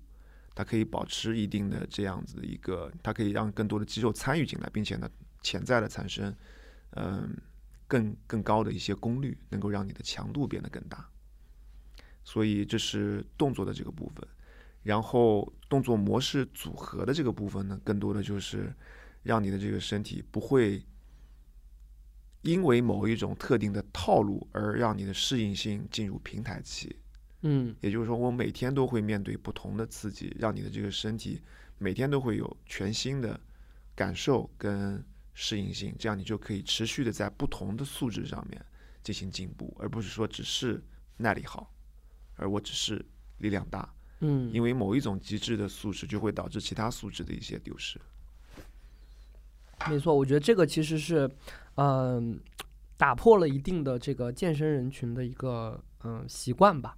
[0.56, 5.08] 它可以保持一定的这样子的一个，它可以让更多的肌肉参与进来，并且呢，
[5.42, 6.34] 潜在的产生，
[6.92, 7.36] 嗯，
[7.86, 11.06] 更更高的一些功率，能够让你的强度变得更大。
[12.24, 14.26] 所以这是动作的这个部分，
[14.82, 18.74] 然后动作模式组合的这个部分呢，更多的就是
[19.22, 20.82] 让你的这个身体不会
[22.40, 26.96] 因为某一种特定的套路而让你的适应性进入平台期。
[27.48, 31.40] 嗯，也就是说，我每天都会面对不同的刺激，让你的这个身体
[31.78, 33.38] 每天都会有全新的
[33.94, 35.00] 感受跟
[35.32, 38.60] 适应性，这样你就可以持续的在不同的素质上面
[39.00, 40.82] 进行进步，而不是说只是
[41.18, 41.72] 耐力好，
[42.34, 43.04] 而我只是
[43.38, 43.88] 力量大。
[44.20, 48.00] 嗯，因为某一种极致的素质就会导致其他素质的一些丢失。
[49.88, 51.30] 没错，我觉得这个其实是，
[51.76, 52.40] 嗯，
[52.96, 56.96] 打破了一定的这个健身人群的一个嗯习惯吧。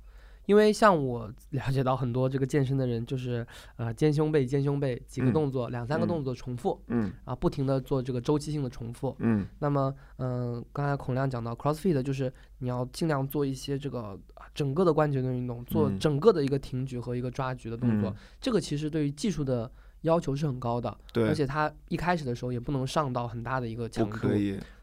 [0.49, 14.19] 因为像我了解到很多这个健身的人，就是呃肩胸背肩胸背几个动作，两三个动作重复，嗯，啊不停的做这个周期性的重复，嗯，那么嗯刚才孔亮讲到 CrossFit 就是你要尽量做一些这个
[14.55, 24.29] 整个的关节的运动，做整个的一个挺举和一个抓举的动作，这个其实对于技术的要求是很高的，对，而且它一开始的时候也不能上到很大的一个强度，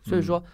[0.04, 0.38] 所以说。
[0.38, 0.46] 嗯，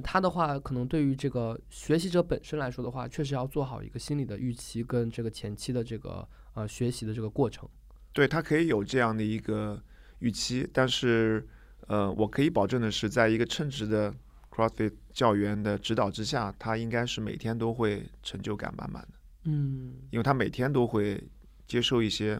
[0.00, 7.68] 他的话可能对于这个学习者本身来说的话，确实要做好一个心理的预期跟这个前期的这个呃学习的这个过程。
[8.12, 9.82] 对他可以有这样的一个
[10.18, 11.46] 预期，但是
[11.86, 14.14] 呃，我可以保证的是，在一个称职的
[14.50, 19.18] CrossFit 教员的指导之下，他应该是每天都会成就感满满的。
[19.44, 21.22] 嗯，因为他每天都会
[21.66, 22.38] 接受一些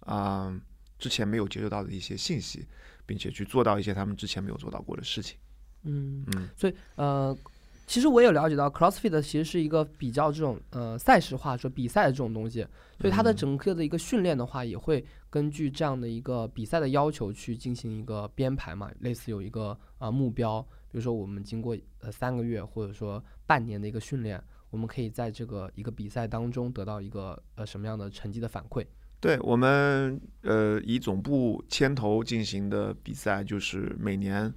[0.00, 0.60] 啊
[0.98, 2.66] 之前没有接受到的一些信息，
[3.06, 5.38] 并且去做到一些他们之前没有做到过的事情。
[5.86, 7.36] 嗯嗯，所以呃，
[7.86, 12.66] 其实我有了解到，CrossFit 其实是一个比较这种呃赛事化、说比赛的这种东西，
[13.00, 28.84] 所以它的整个的一个训练的话，也会根据这样的一个比赛的要求去进行一个编排嘛，类似有一个啊目标，比如说我们经过呃三个月或者说半年的一个训练，我们可以在这个一个比赛当中得到一个呃什么样的成绩的反馈？
[29.20, 34.52] 对我们呃以总部牵头进行的比赛，就是每年。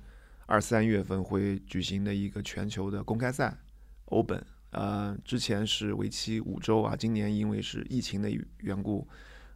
[0.50, 3.56] 二三月份会举行的一个全球的公开赛，
[4.06, 9.08] 欧本，呃，之前是为期五周啊，今年因为是疫情的缘故，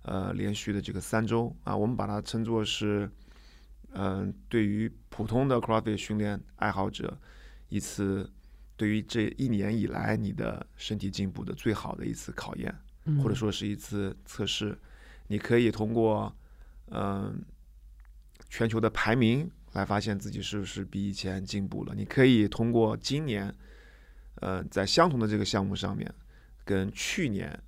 [0.03, 3.09] 呃，连续的这个三周啊，我们把它称作是，
[3.93, 7.19] 嗯，对于普通的 CrossFit 训练爱好者
[7.69, 8.31] 一次
[8.77, 12.71] 对于这一年以来你的身体进步的最好的一次考验，
[13.23, 14.77] 或者说是一次测试。
[15.25, 16.31] 你可以通过
[16.91, 17.43] 嗯
[18.47, 21.93] 全球的排名来发现自己是不是比以前进步了。
[21.93, 23.53] 你可以通过今年
[24.35, 26.11] 呃在相同的这个项目上面
[26.65, 27.61] 跟去年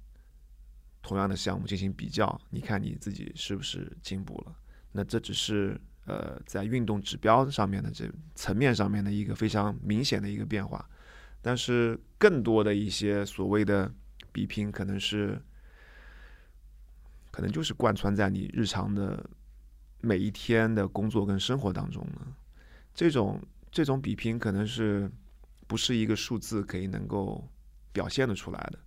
[1.01, 4.55] 同样的项目进行比较，你看你自己是不是进步了？
[4.91, 5.79] 那这只是。
[6.07, 10.87] 呃，在运动指标上面的这层面上面的一个非常明显的一个变化，
[11.41, 13.91] 但是更多的一些所谓的
[14.31, 15.41] 比拼，可能是
[17.31, 19.27] 可能就是贯穿在你日常的
[20.05, 22.27] 每一天的工作跟生活当中呢。
[22.93, 23.41] 这种
[23.71, 25.11] 这种比拼，可能是
[25.67, 27.43] 不是一个数字可以能够
[27.91, 28.79] 表现的出来的。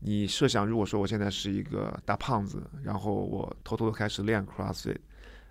[0.00, 4.98] 你设想，如果说我现在是一个大胖子，然后我偷偷的开始练 CrossFit。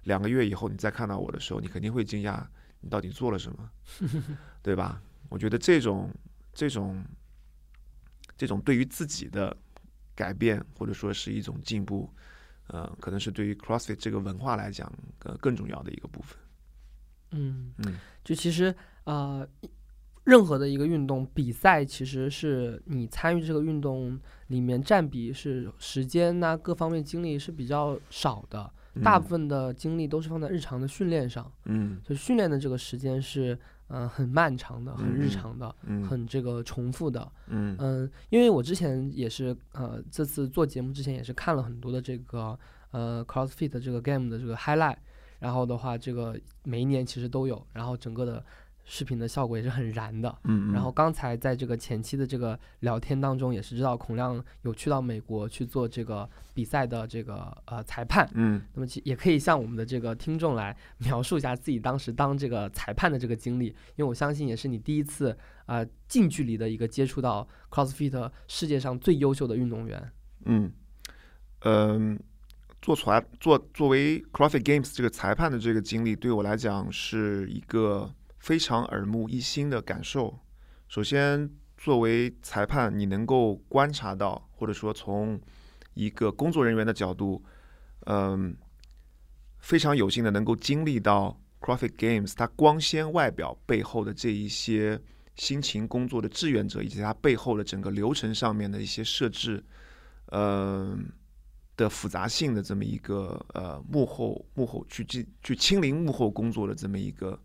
[0.03, 2.45] 两个月以后，你再看到我的时候，你肯定会惊讶，
[2.81, 3.71] 你到底做了什么，
[4.61, 5.01] 对吧？
[5.29, 6.13] 我觉得这种、
[6.53, 7.03] 这种、
[8.37, 9.55] 这种对于自己的
[10.13, 12.13] 改变，或者说是一种进步，
[12.67, 16.37] 呃，可能是对于 CrossFit 这个文化来讲，呃，更重要的一个部分。
[17.31, 18.73] 嗯嗯，就其实
[19.05, 19.47] 呃，
[20.23, 28.71] 任何的一个运动比赛，其实是你参与这个运动里面占比是时间呐，各方面精力是比较少的。
[29.03, 33.57] 大部分的精力都是放在日常的训练上，嗯，所以训练的这个时间是，
[33.93, 42.57] 嗯，很漫长的，很日常的，嗯，很这个重复的，嗯嗯，因为我之前也是，呃，这次做节目之前也是看了很多的这个，
[42.89, 44.97] 呃，CrossFit 这个 game 的这个 highlight，
[45.39, 48.43] 然后的话，这个每一年其实都有，然后整个的。
[48.85, 70.11] 视频的效果也是很燃的，嗯，然后刚才在这个前期的这个聊天当中，也是知道孔亮有去到美国去做这个比赛的这个呃裁判，嗯，那么其也可以向我们的这个听众来描述一下自己当时当这个裁判的这个经历，因为我相信也是你第一次啊近距离的一个接触到 CrossFit 世界上最优秀的运动员，
[70.43, 70.69] 嗯，
[71.61, 72.19] 嗯，
[72.81, 78.13] 做出来做作为 CrossFit Games 这个裁判的这个经历，对我来讲是一个。
[78.43, 80.37] 非常耳目一新的感受。
[80.89, 85.39] 首先，作为裁判，你能够观察到，或者说从
[85.93, 87.41] 一个工作人员的角度，
[88.01, 88.53] 嗯，
[89.59, 94.99] 非常有幸的能够经历到 c r a f i t Games 它光鲜外表背后的这一些
[95.37, 99.63] 辛勤工作的志愿者，以及它背后的整个流程上面的一些设置，
[100.31, 101.09] 嗯
[101.77, 107.39] 的复杂性的这么一个呃幕后幕后去去去亲临幕后工作的这么一个。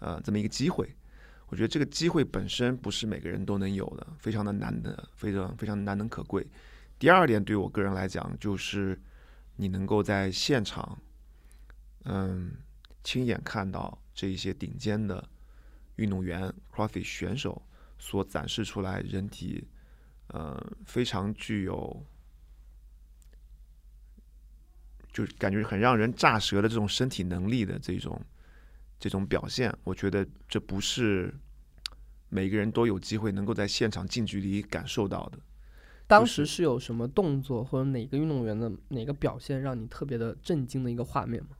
[0.00, 0.96] 呃，这么一个机会，
[1.46, 6.46] 我觉得这个机会本身不是每个人都能有的，非常的难的，非常非常难能可贵。
[6.98, 8.98] 第二点，对我个人来讲，就是
[9.56, 10.98] 你能够在现场，
[12.04, 12.52] 嗯，
[13.04, 15.26] 亲眼看到这一些顶尖的
[15.96, 17.62] 运动员、CrossFit 选手
[17.98, 19.68] 所展示出来人体，
[20.28, 22.04] 呃，非常具有，
[25.12, 28.18] 就是感觉很让人炸舌的这种身体能力的这种。
[29.00, 31.34] 这种表现，我觉得这不是
[32.28, 35.38] 每个人都有机会能够在现场近距离感受到的。
[36.06, 41.50] 当时是有什么动作或者哪个运动员的哪个表现让你特别的震惊的一个画面吗？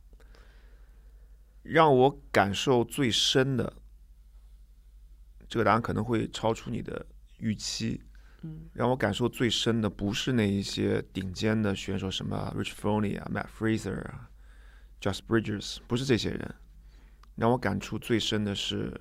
[1.62, 3.72] 让我感受最深的，
[5.48, 7.06] 这个答案可能会超出你的
[7.38, 8.02] 预期。
[8.42, 14.30] 嗯，让我感受最深的不是那一些顶尖的选手，什么 Rich Froning 啊、Matt Fraser 啊、
[15.00, 16.54] Just Bridges，不是这些人。
[17.40, 19.00] 让我感触最深的是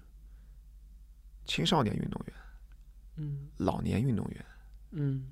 [1.43, 2.35] 青少年运动员，
[3.17, 4.45] 嗯，老年运动员，
[4.91, 5.29] 嗯，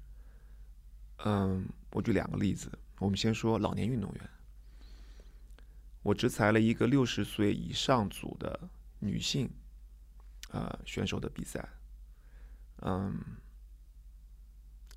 [1.24, 2.70] 嗯，我举两个例子。
[3.00, 4.30] 我们先说老年运动员，
[6.02, 8.60] 我只裁了一个六十岁以上组的
[9.00, 9.50] 女性，
[10.52, 11.66] 呃，选手的比赛。
[12.82, 13.18] 嗯，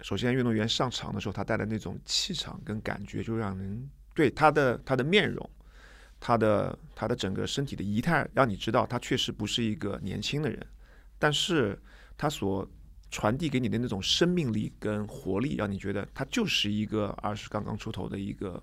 [0.01, 5.49] 首先运动员上场的时候，他带的那种气场跟感觉，就让人对他的他的面容。
[6.21, 10.65] 他的他的整个身体的仪态，让你知道他确实不是一个年轻的人，
[11.19, 11.77] 但是
[12.19, 12.69] 他所
[13.11, 18.63] 传递给你的那种生命力跟活力，让你觉得他就是一个二十刚刚出头的一个，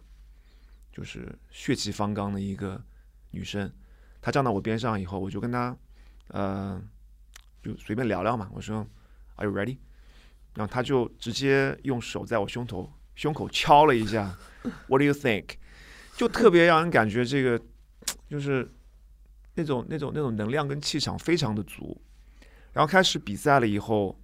[0.94, 2.82] 就是血气方刚的一个
[3.32, 3.70] 女生。
[4.22, 5.76] 她站到我边上以后，我就跟她，
[6.30, 6.82] 呃，
[7.64, 8.50] 就随便聊聊嘛。
[8.54, 8.86] 我说
[9.36, 9.78] ，Are you ready？
[10.54, 14.38] 然后她就直接用手在我胸头胸口敲了一下
[14.88, 15.56] ，What do you think？
[16.18, 17.62] 就特别让人感觉这个，
[18.28, 18.68] 就是
[19.54, 22.02] 那种那种那种能量跟气场非常的足。
[22.74, 24.20] 然后开始比赛了以后，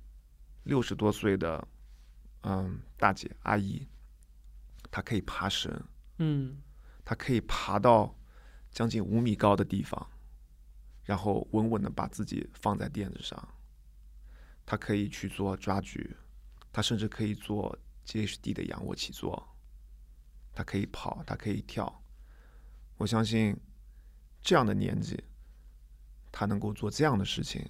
[0.64, 1.68] 六十多岁的
[2.42, 3.88] 嗯大姐阿姨，
[4.90, 5.72] 她可以爬绳，
[6.18, 6.58] 嗯，
[7.06, 8.18] 她可以爬到
[8.72, 10.10] 将近五米高的地方，
[11.04, 13.48] 然后稳稳的把自己放在垫子上，
[14.66, 16.16] 她可以去做抓举，
[16.72, 19.53] 她甚至可以做 GHD 的仰卧起坐，
[20.54, 22.02] 他可以跑，他可以跳。
[22.98, 23.56] 我相信
[24.42, 25.22] 这样的年纪，
[26.32, 27.68] 他能够做这样的事情，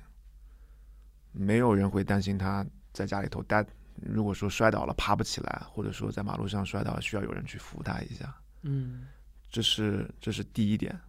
[1.32, 3.66] 没有人会担心他在家里头待。
[4.02, 9.08] 如果说摔倒了爬不起来，或者说在马路上摔倒了需要有人去扶他一下，嗯，
[9.52, 11.00] 这是这是第一点。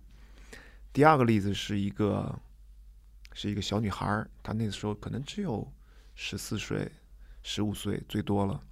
[0.93, 2.39] 第二个例子是一个
[3.33, 5.67] 是一个小女孩，她那个时候可能只有
[6.15, 6.93] 十四岁、
[7.43, 8.63] 十五岁最多了。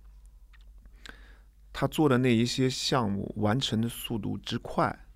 [1.73, 5.07] 她做的那一些项目完成的速度之快，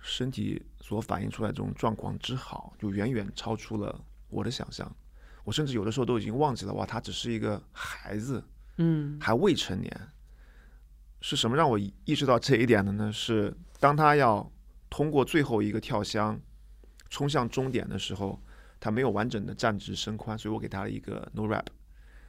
[0.00, 4.90] 身体所反映出来这种状况之好，就远远超出了我的想象。
[5.44, 8.42] 我甚至有的时候都已经忘记了，哇，他只是一个孩子，
[8.76, 10.08] 嗯，还未成年。
[11.20, 13.12] 是什么让我意识到这一点的呢？
[13.12, 14.50] 是当他要
[14.88, 16.40] 通过最后一个跳箱
[17.10, 18.42] 冲向终点的时候，
[18.80, 21.66] 他没有完整的站直身宽，所以我给他了一个 no rap。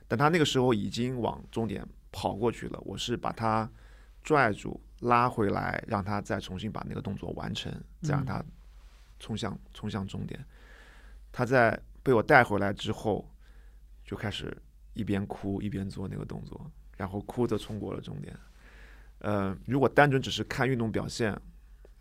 [0.08, 3.70] 但他那个时候已经往终点跑过去了，我是把他
[4.24, 7.70] 拽住拉回来，让他再重新把那个动作完成，
[8.02, 8.42] 再让他
[9.20, 10.42] 冲向冲向终点。
[11.30, 11.78] 他在。
[12.06, 13.34] 被我带回来之后，
[14.04, 14.62] 就开始
[14.94, 18.38] 一边哭一边做那个动作，然后哭着冲过了终点。
[19.20, 21.34] 呃，如果单纯只是看运动表现，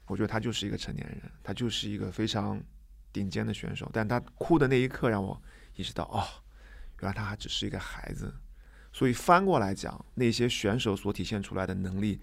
[0.06, 2.60] 我觉得他就是一个成年人，他就是一个非常
[3.12, 3.88] 顶尖的选手。
[3.92, 5.40] 但他哭的那一刻，让我
[5.76, 6.26] 意识到，哦，
[6.98, 8.34] 原来他还只是一个孩子。
[8.92, 12.20] 所以翻过来讲，那些选手所体现出来的能力，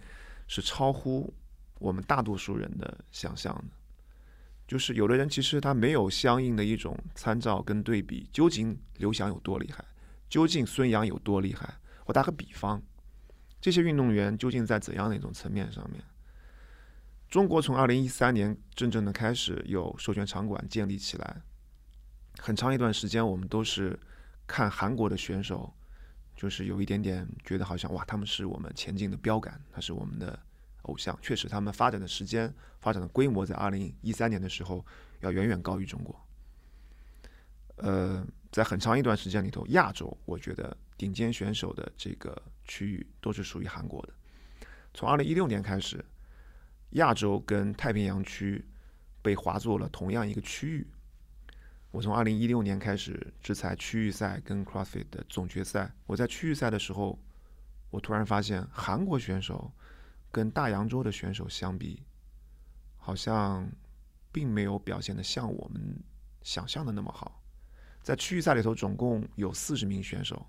[0.48, 1.34] 是超乎
[1.80, 3.64] 我们大多数人的想象的。
[4.68, 9.84] 就是有的人其实他没有相应的一种参照跟对比，究竟刘翔有多厉害，
[10.30, 11.74] 究竟孙杨有多厉害？
[12.06, 12.80] 我打个比方，
[13.60, 16.04] 这些运动员究竟在怎样的一种层面上面？
[17.28, 21.42] 中国从二零一三年真正的开始有授权场馆建立起来，
[22.38, 24.00] 很长一段时间我们都是
[24.46, 25.74] 看韩国的选手，
[26.40, 30.40] 就是有一点点觉得好像哇，他们是我们前进的标杆，他是我们的。
[30.84, 34.84] 偶像确实，他们发展的时间、发展的规模，在二零一三年的时候
[35.20, 36.20] 要远远高于中国。
[37.76, 44.14] 呃，在很长一段时间里头，亚洲我觉得顶尖选手的这个区域都是属于韩国的。
[44.94, 46.04] 从二零一六年开始，
[46.92, 48.66] 亚洲跟太平洋区
[49.22, 50.88] 被划作了同样一个区域。
[51.92, 55.92] 我从二零一六年开始制裁区域赛跟 CrossFit 的总决赛。
[56.06, 57.18] 我在区域赛的时候，
[57.90, 59.72] 我突然发现韩国选手。
[60.32, 62.04] 跟大洋洲的选手相比，
[62.98, 63.68] 好像
[64.32, 66.00] 并没有表现的像我们
[66.44, 67.42] 想象的那么好。
[68.04, 70.46] 在区域赛里头，总共有四十名选手，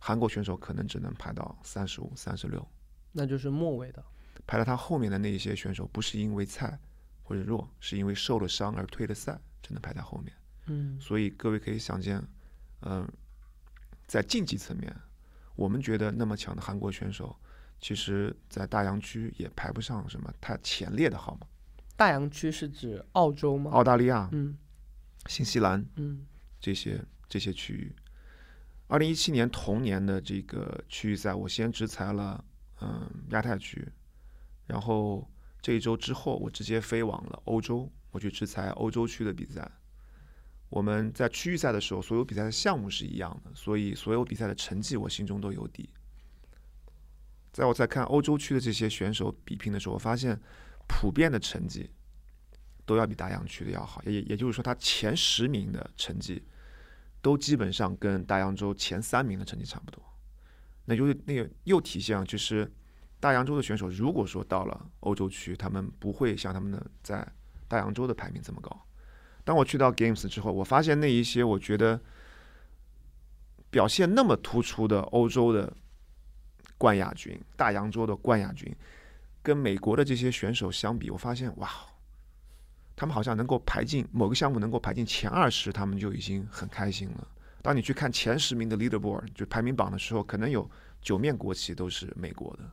[0.00, 2.68] 韩国选手可能只能排到三十五、三十六，
[3.12, 4.04] 那就是末尾的。
[4.48, 6.76] 排到他后面的那一些选手，不是因为菜
[7.22, 10.32] 或者弱，是因为受了伤而退了赛，只能排在后面。
[10.66, 12.22] 嗯，所以各位可以想见，
[12.82, 13.08] 嗯，
[14.06, 14.94] 在竞技层面，
[15.56, 17.34] 我们觉得那么强的韩国选手。
[17.80, 21.46] 其实，在大洋区也排不上什么太前列的号码。
[21.96, 23.72] 大洋区是指澳洲吗？
[23.72, 24.56] 澳大利亚，嗯，
[25.26, 26.24] 新西兰，嗯，
[26.60, 27.92] 这些这些区域。
[28.86, 32.44] 二零一七年同年的这个区域赛，我先直裁了，
[32.80, 33.90] 嗯，亚太区，
[34.66, 35.28] 然后
[35.60, 39.68] 这一周之后，我直接飞往了欧洲，我去制裁欧洲区的比赛。
[40.68, 45.90] 我们在区域赛的时候，所有比赛的项目是一样的，所以所有比赛的成绩我心中都有底。
[47.52, 50.40] 在我在看欧洲区的这些选手比拼的时候，我发现
[50.88, 51.90] 普遍的成绩
[52.86, 56.42] 都要比大洋区的要好，也也就是说，他前十名的成绩
[57.20, 60.02] 都基本上跟大洋洲前三名的成绩差不多。
[60.86, 62.72] 那就是那个又体现了，就是
[63.20, 67.30] 大洋洲的选手如果说到了欧洲区，他们不会像他们的在
[67.72, 68.70] 大洋洲的排名这么高。
[69.44, 71.98] 当我去到 Games 之后，我发现那一些我觉得
[73.70, 75.72] 表现那么突出的欧洲的。
[76.78, 78.74] 冠亚军，大洋洲的冠亚军，
[79.40, 81.70] 跟美国的这些选手相比，我发现哇，
[82.96, 87.28] 他们好像能够排进某个项目能够排进前二十，他们就已经很开心了。
[87.62, 90.68] 当你去看前十名的 leaderboard 就排名榜的时候，可能有
[91.00, 92.68] 九面国旗都是美国的。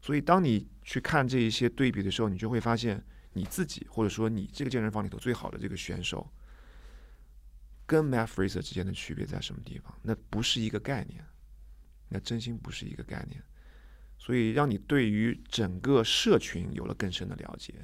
[0.00, 3.00] 所以，当你去看这一些对比的时候，你就会发现
[3.36, 6.26] 你自己或者说你这个健身房里头最好的这个选手，
[7.84, 9.94] 跟 Matt Fraser 之间的区别在什么地方？
[10.02, 11.22] 那不是一个概念。
[12.08, 13.42] 那真心不是一个概念，
[14.16, 17.74] 所以让你对于整个社群有了更深的了解，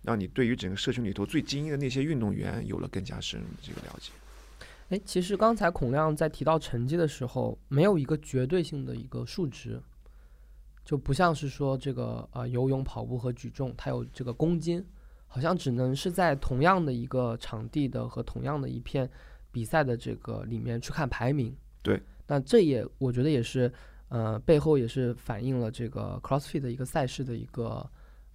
[0.00, 4.10] 让你对于整个社群里头最精英的那些运动员有了更加深入的这个了解。
[4.88, 9.78] 哎，其实刚才孔亮在提到成绩的时候，没有一个绝对性的一个数值，
[10.88, 14.82] 就不像是说这个呃游泳、跑步和举重，它有这个公斤，
[15.26, 19.06] 好像只能是在同样的一个场地的和同样的一片。
[19.50, 21.54] 比赛的这个里面去看排名。
[21.82, 23.70] 对，那这也我觉得也是，
[24.08, 27.86] 呃，背后也是反映了这个 CrossFit 的一个赛事的一个，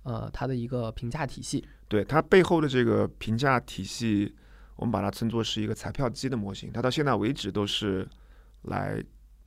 [0.04, 1.66] 呃，它的一个评价体系。
[1.88, 4.32] 对它背后的这个评价体系，
[4.76, 6.72] 我们把它称作是一个彩票机的模型。
[6.72, 8.08] 它到现在为止都是
[8.64, 9.04] 来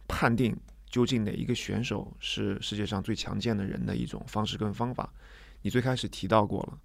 [0.08, 0.56] 判定
[0.96, 5.12] 究竟哪一个选手是世界上最强健的人的一种方式跟方法。
[5.60, 6.80] 你最开始提到过了，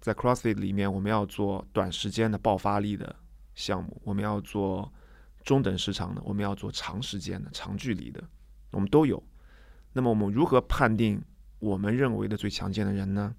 [0.00, 3.14] 在 CrossFit 里面，我们要做短时间的爆发力的
[3.54, 4.92] 项目，我们要做
[5.44, 8.20] 中等时长的，我们要做长时间的长距离的，
[8.72, 9.22] 我们都有。
[9.92, 11.22] 那么我们如何判定
[11.60, 13.32] 我们认为的最强健的人呢？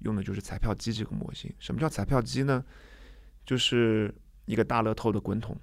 [0.00, 1.54] 用的就是彩票机这个模型。
[1.60, 2.64] 什么叫彩票机呢？
[3.46, 4.12] 就是
[4.46, 5.56] 一个大乐透的滚筒，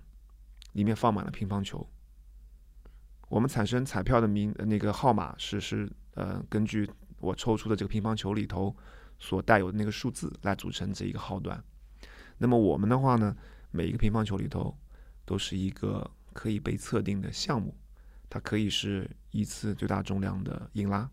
[0.72, 1.86] 里面放满了乒乓球。
[3.30, 8.76] 我们产生彩票的名那个号码是是呃根据我抽出的这个乒乓球里头
[9.18, 11.64] 所带有的那个数字来组成这一个号段。
[12.38, 13.36] 那么我们的话呢，
[13.72, 14.78] 每一个乒乓球里头
[15.26, 17.74] 都是一个可以被测定的项目，
[18.30, 21.10] 它可以是一次最大重量的硬拉，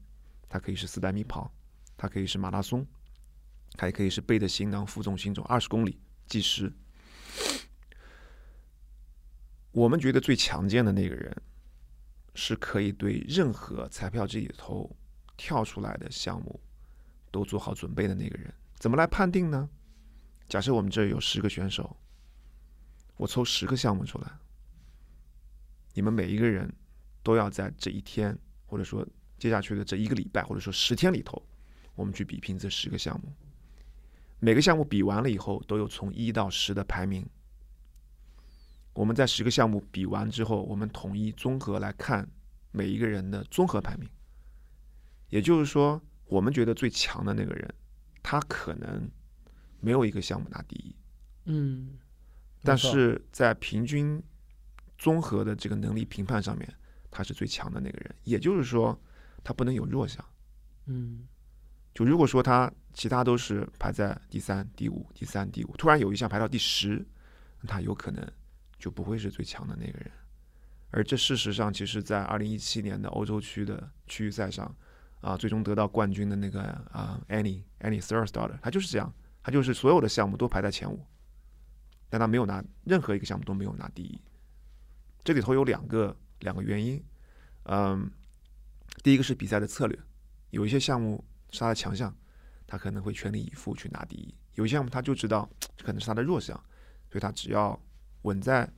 [0.48, 1.52] 它可以是四百米跑，
[1.96, 2.84] 它可以是马拉松。
[3.78, 6.72] 还可以是背着行囊负重行走二十公里计时。
[9.72, 11.42] 我们觉得最强健的那个人，
[12.36, 14.94] 是可以对任何彩票机里头
[15.36, 16.60] 跳出来的项目
[17.32, 18.52] 都做好准备的那个人。
[18.76, 19.68] 怎么来判定呢？
[20.48, 21.96] 假设我们这有十个选手，
[23.16, 24.30] 我抽十个项目出来，
[25.94, 26.72] 你们每一个人
[27.22, 29.04] 都要在这一天，或者说
[29.38, 31.42] 接下去的这一个礼拜，或者说十天里头，
[31.94, 33.32] 我们去比拼这十个项目。
[34.38, 37.26] 每个项目比完了以后，都有从一到十的排名。
[38.96, 42.26] 我们在十个项目比完之后，我们统一综合来看
[42.72, 44.08] 每一个人的综合排名。
[45.28, 47.74] 也就是说，我们觉得最强的那个人，
[48.22, 49.06] 他可能
[49.80, 50.96] 没有一个项目拿第一。
[51.44, 51.98] 嗯。
[52.62, 54.20] 但是在平均
[54.96, 56.74] 综合的这个能力评判上面，
[57.10, 58.14] 他是最强的那个人。
[58.24, 58.98] 也就是说，
[59.44, 60.24] 他不能有弱项。
[60.86, 61.28] 嗯。
[61.92, 67.06] 就如果说他其他都是排在第三、第五、第三、第五，突然有一项排到第十，
[67.66, 68.26] 他有可能
[68.78, 70.10] 就不会是最强的那个人。
[70.90, 74.74] 而这事实上，其实在二零一七年的欧洲区的区域赛上，
[75.20, 79.12] 啊，最终得到冠军的那个啊，Annie Annie t h u r s t a r 他就是这样，
[79.42, 81.04] 他就是所有的项目都排在前五，
[82.08, 84.20] 但他没有拿任何一个项目都没有拿第一。
[85.24, 87.02] 这里头有两个两个原因，
[87.64, 88.10] 嗯，
[89.02, 89.98] 第一个是比赛的策略，
[90.50, 91.24] 有一些项目。
[91.52, 92.14] 是他的强项，
[92.66, 94.34] 他可能会全力以赴去拿第一。
[94.54, 96.56] 有些项目他就知道这可能是他的弱项，
[97.08, 97.80] 所以他只要
[98.26, 98.68] 稳在，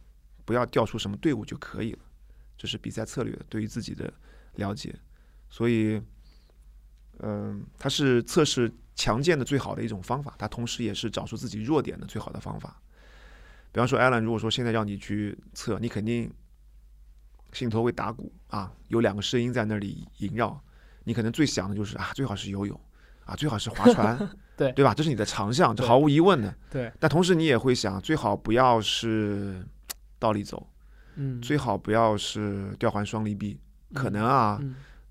[0.45, 1.99] 不要掉出什么队伍就可以了。
[2.57, 4.13] 这是比赛策略对于自己的
[4.55, 4.95] 了解，
[5.49, 6.01] 所以，
[7.21, 12.81] 嗯，他是测试强健的最好的一种方法，他同时也是找出自己弱点的最好的方法。
[13.73, 16.33] 比方说艾伦，如果说现在让你去测，你肯定
[17.53, 20.61] 心头会打鼓啊，有两个声音在那里萦绕。
[21.05, 22.79] 你可能最想的就是啊，最好是游泳，
[23.29, 24.17] 啊，最好是划船，
[24.57, 24.95] 对对吧？
[24.95, 26.53] 这是你的长项，这毫无疑问的。
[26.71, 26.91] 对。
[26.99, 29.63] 但同时你也会想，最好不要是
[30.19, 30.67] 倒立走，
[31.17, 33.61] 嗯，最好不要是吊环双离臂，
[33.93, 34.59] 可能啊。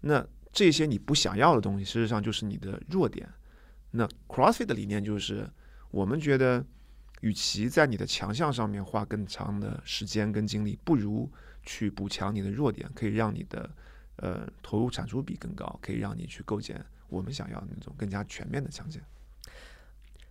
[0.01, 3.29] 那这些你不想要的东西，事实上就是你的弱点。
[3.91, 5.47] 那 CrossFit 的理念就是，
[5.91, 6.65] 我们觉得，
[7.21, 11.31] 与其在你的强项上面花更长的时间跟精力，不如
[11.63, 13.69] 去补强你的弱点，可以让你的。
[14.19, 19.01] 呃，投入产出比更高，可以让你去构建我们想要那种更加全面的强健。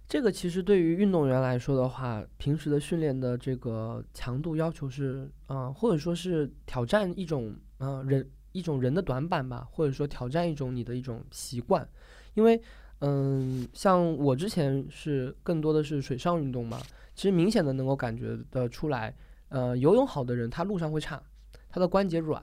[0.09, 11.89] 这个其实对于运动员来说的话，平时的训练的这个强度要求是，嗯，或者说是挑战一种，嗯，人一种人的短板吧，或者说挑战一种你的一种习惯。
[12.35, 12.63] 因为，
[13.01, 16.81] 嗯，像我之前是更多的是水上运动嘛，
[17.17, 19.13] 其实明显的能够感觉得出来，
[19.49, 21.21] 呃，游泳好的人他路上会差，
[21.69, 22.41] 他的关节软，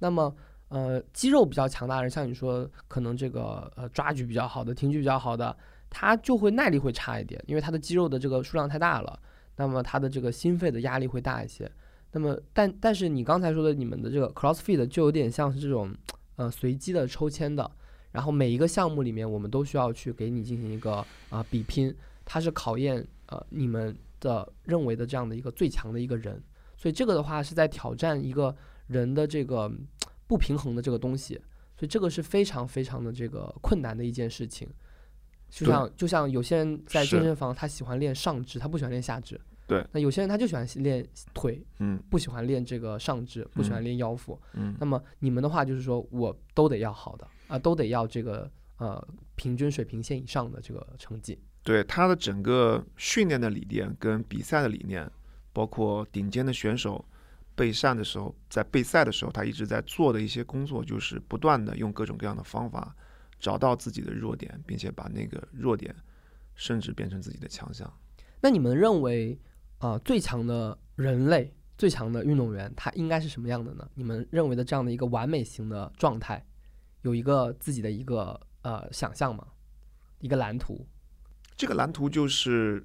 [0.00, 0.36] 那么。
[0.68, 5.56] 呃，肌肉比较强大的人，像你说，可能这个呃抓举比较好的、挺举比较好的，
[5.88, 9.18] 他就会耐力会差一点，因为他的肌肉的这个数量太大了，
[9.56, 11.70] 那么他的这个心肺的压力会大一些。
[12.12, 15.90] 那么，但但是你刚才说的你们的这个 CrossFit 就有点像是这种
[16.36, 17.70] 呃随机的抽签的，
[18.12, 21.94] 然后每一个项目里面我们都需要去给你进行一个啊比拼，
[22.26, 26.42] 它是考验呃你们的认为的这样的一个最强的一个人，
[26.76, 28.54] 所以这个的话是在挑战一个
[28.86, 29.72] 人的这个。
[30.28, 31.34] 不平衡的这个东西，
[31.76, 34.68] 所以这个是非常非常的这个困难的一件事情。
[35.48, 39.40] 就像就像有些人在健身房，他喜欢练上肢，他不喜欢练下肢。
[39.66, 39.84] 对。
[39.90, 41.04] 那有些人他就喜欢练
[41.34, 44.38] 腿，嗯，不喜欢练这个上肢，不喜欢练腰腹。
[44.52, 44.76] 嗯。
[44.78, 49.02] 那么你们的话就是说，我都得要好的啊，都得要这个呃
[49.34, 51.38] 平均水平线以上的这个成绩。
[51.62, 55.10] 对他的整个训练的理念跟比赛的理念。
[55.50, 57.04] 包括顶尖的选手
[57.58, 62.94] 备战的时候，在备赛的时候，他一直在做的一些工作，就是不断的用各种各样的方法
[63.40, 65.92] 找到自己的弱点，并且把那个弱点
[66.54, 67.92] 甚至变成自己的强项。
[68.40, 69.36] 那你们认为
[69.78, 71.52] 啊，最强的人类？
[71.76, 73.88] 最强的运动员，他应该是什么样的呢？
[73.94, 76.44] 你们认为的这样的一个完美型的状态，
[77.02, 79.46] 有一个自己的一个呃想象吗？
[80.18, 80.84] 一个蓝图？
[81.56, 82.84] 这个蓝图就是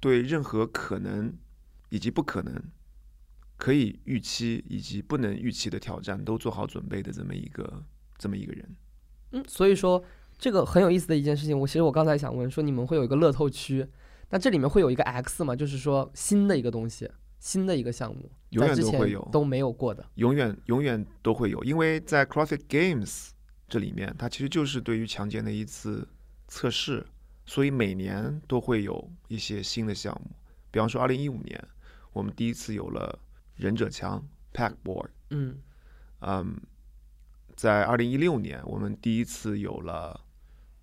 [0.00, 1.32] 对任何可能
[1.90, 2.60] 以及不可能、
[3.58, 7.84] 可以预期以及不能预期的挑战都做好准备的这么一个
[8.16, 8.76] 这么一个人。
[9.32, 10.02] 嗯，所以说
[10.38, 11.58] 这个很有意思的一件事情。
[11.58, 13.86] 我其实我刚才想问说，你们会有一个乐透区，
[14.30, 15.54] 那这里面会有一个 X 吗？
[15.54, 17.10] 就是说新的一个东西。
[17.40, 23.28] 新的一个项目，永远都会有都没有过的，永远永远都会有，因为在 CrossFit Games
[23.68, 26.08] 这里面，它其实就是对于强健的一次
[26.48, 27.06] 测试，
[27.46, 30.32] 所以每年都会有一些新的项目。
[30.72, 31.64] 比方说，二零一五年，
[32.12, 33.16] 我们第一次有了
[33.58, 35.60] 忍者墙 Packboard，嗯
[36.20, 36.56] 嗯，
[37.56, 40.18] 在二零一六年，我们第一次有了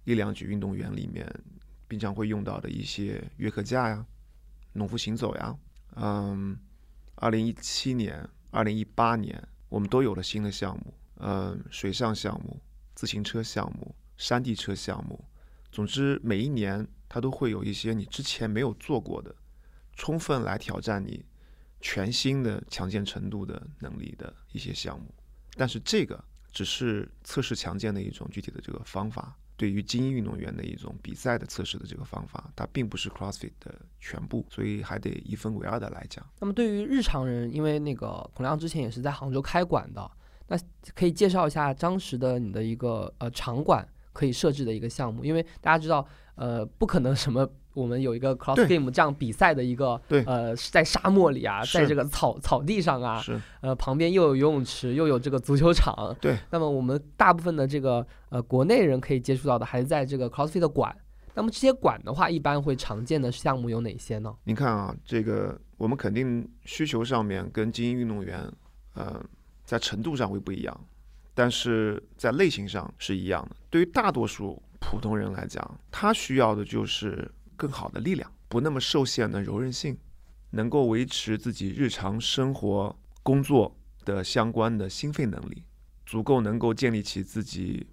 [0.03, 1.28] 力量举运动员里面
[1.89, 4.05] 经常会用到的一些约克架呀、
[4.73, 5.57] 农夫行走呀。
[5.95, 6.57] 嗯，
[7.15, 10.93] 二零一七年、二零一八年，我们都有了新的项目。
[11.19, 12.61] 嗯，水上项目、
[12.93, 15.23] 自行车项目、山地车项目，
[15.71, 19.34] 总之每一年它都会有一些你之前没有做过的，
[19.93, 21.23] 充分来挑战你
[21.82, 25.13] 全新的强健程度的能力的一些项目。
[25.55, 29.38] 但是这个只是测试强健的一种具体的这个方法。
[29.57, 36.26] 对于精英运动员的一种比赛的测试的这个方法，它并不是 CrossFit 的全部，所以还得一分为二的来讲。
[36.41, 40.11] 那么对于日常人，因为那个孔亮之前也是在杭州开馆的，
[40.49, 40.57] 那
[40.93, 46.05] 可以介绍一下当时的你的一个呃场馆可以设置的一个项目，因为大家知道，
[46.36, 47.49] 呃，不可能什么。
[47.76, 53.21] 我们有一个 cross game 这样比赛的一个，呃，在沙漠里啊，在这个草草地上啊，
[53.59, 56.15] 呃，旁边又有游泳池，又有这个足球场。
[56.21, 56.38] 对。
[56.49, 60.95] 那么我们大部分的这个呃国内人可以接触到的，还是在这个 crossfit 馆。
[61.34, 64.34] 那么这些馆的话，一般会常见的项目有哪些呢？
[64.45, 68.49] 您看啊，这个我们肯定需求上面跟精英运动员，
[68.93, 69.21] 呃，
[69.65, 70.80] 在程度上会不一样，
[71.34, 73.55] 但是在类型上是一样的。
[73.69, 77.30] 对于大多数普通人来讲，他需要的就是。
[77.56, 79.97] 更好的力量，不那么受限的柔韧性，
[80.51, 83.76] 能够维持自己日常生活工作
[84.06, 85.64] 的相关的心肺能力，
[86.06, 87.88] 足够能够建立起自己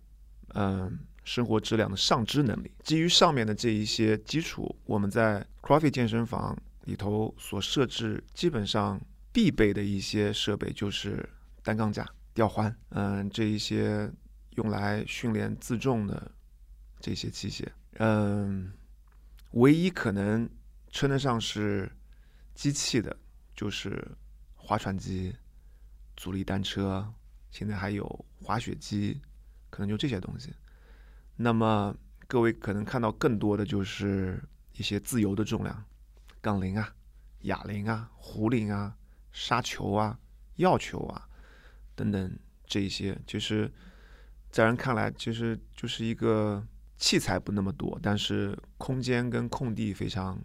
[0.54, 2.70] 嗯生活质量的上肢能力。
[2.82, 9.00] 基于上面的这一些基础，我们在 Crofi 健身房里头所设置基本上
[9.32, 11.28] 必备的一些设备，就是
[11.62, 14.10] 单杠架、吊环，嗯，这一些
[14.56, 16.30] 用来训练自重的
[17.00, 17.66] 这些器械，
[17.98, 18.72] 嗯。
[19.52, 20.48] 唯一可能
[20.90, 21.90] 称得上是
[22.54, 23.14] 机器的，
[23.54, 24.16] 就是
[24.54, 25.34] 划船机、
[26.16, 27.12] 阻力单车，
[27.50, 29.20] 现在还有滑雪机，
[29.68, 30.54] 可能就这些东西。
[31.36, 31.94] 那么
[32.26, 34.42] 各位可能看到更多的就是
[34.72, 35.84] 一些自由的重量，
[36.40, 36.94] 杠铃啊、
[37.42, 38.96] 哑铃啊、壶铃啊、
[39.32, 40.18] 沙球啊、
[40.56, 41.28] 药球啊
[41.94, 43.70] 等等这一些，其实
[44.50, 46.66] 在人看来，其实就是一个。
[47.02, 50.40] 器材不那么多，但是空间跟空地非常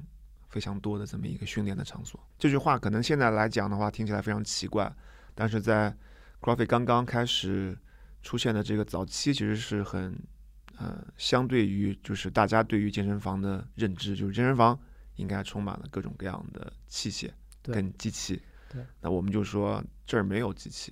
[0.49, 2.19] 非常多的这么一个训练的场所。
[2.39, 4.91] 这句话可能现在来讲的话听起来非常奇怪，
[5.35, 5.95] 但是在
[6.41, 7.77] CrossFit 刚刚开始
[8.23, 10.19] 出现的这个早期，其实是很
[10.79, 14.79] 呃，相对于就是大家对于健身房的认知，就是健身房
[15.17, 17.29] 应该充满了各种各样的器械
[17.61, 18.41] 跟机器。
[18.73, 20.91] 对，那我们就说这儿没有机器。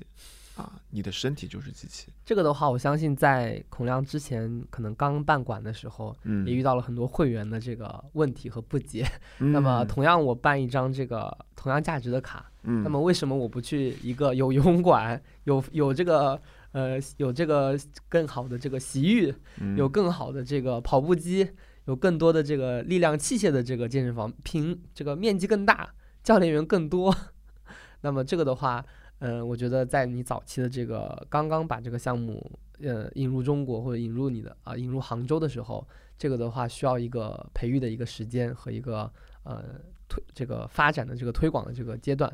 [0.56, 2.08] 啊，你的身体就是机器。
[2.24, 9.06] 这个的话，我相信在孔亮之前可能刚办馆的时候，嗯，也遇到了很多会员的这个问题和不解。
[9.38, 16.41] 那么，同样我办一张这个同样价值的卡，嗯，那么为什么我不去一个有游泳馆、有有这个
[16.72, 17.78] 呃有这个
[18.08, 19.36] 更好的这个洗浴、
[19.76, 21.45] 有更好的这个跑步机、
[21.84, 25.89] 有更多的这个力量器械的这个健身房，平这个面积更大，
[26.24, 27.14] 教练员更多？
[27.99, 28.86] 那么这个的话。
[29.20, 35.88] 嗯，我觉得在你早期的这个刚刚把这个项目呃引入中国或者引入你的啊引入杭州的时候，
[36.18, 39.11] 这个的话需要一个培育的一个时间和一个
[39.43, 39.63] 呃
[40.09, 42.32] 推这个发展的这个推广的这个阶段。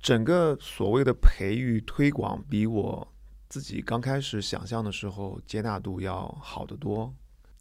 [0.00, 3.06] 整个所谓的培育推广，比我
[3.48, 7.14] 自己刚开始想象的时候接纳度要好得多，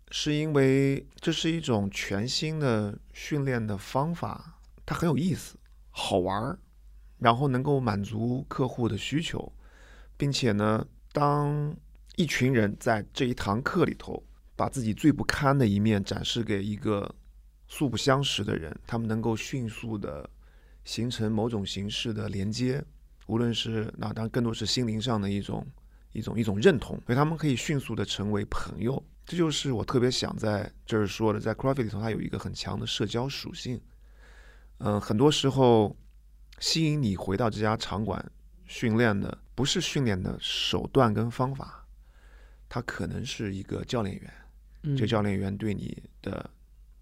[0.09, 5.57] 是因为这是一种全新的训练的方法，它很有意思，
[5.91, 6.57] 好玩儿。
[7.22, 9.53] 然后能够满足客户的需求，
[10.17, 11.74] 并且呢，当
[12.15, 14.22] 一群人在这一堂课里头
[14.55, 17.13] 把自己最不堪的一面展示给一个
[17.67, 20.28] 素不相识的人，他们能够迅速的
[20.84, 22.84] 形成某种形式的连接，
[23.28, 25.65] 无论是那当然更多是心灵上的一种
[26.13, 29.01] 一种一种认同，所以他们可以迅速的成为朋友。
[29.24, 33.80] 这就是我特别想在这儿说的，在 Craft 里头，它有一个很强的社交属性。
[34.80, 35.95] 嗯，很多时候
[36.62, 38.24] 吸引你回到这家场馆
[38.66, 41.86] 训练的，不是训练的手段跟方法，
[42.70, 44.34] 它可能是一个教练员。
[44.95, 46.49] 这教练员对你的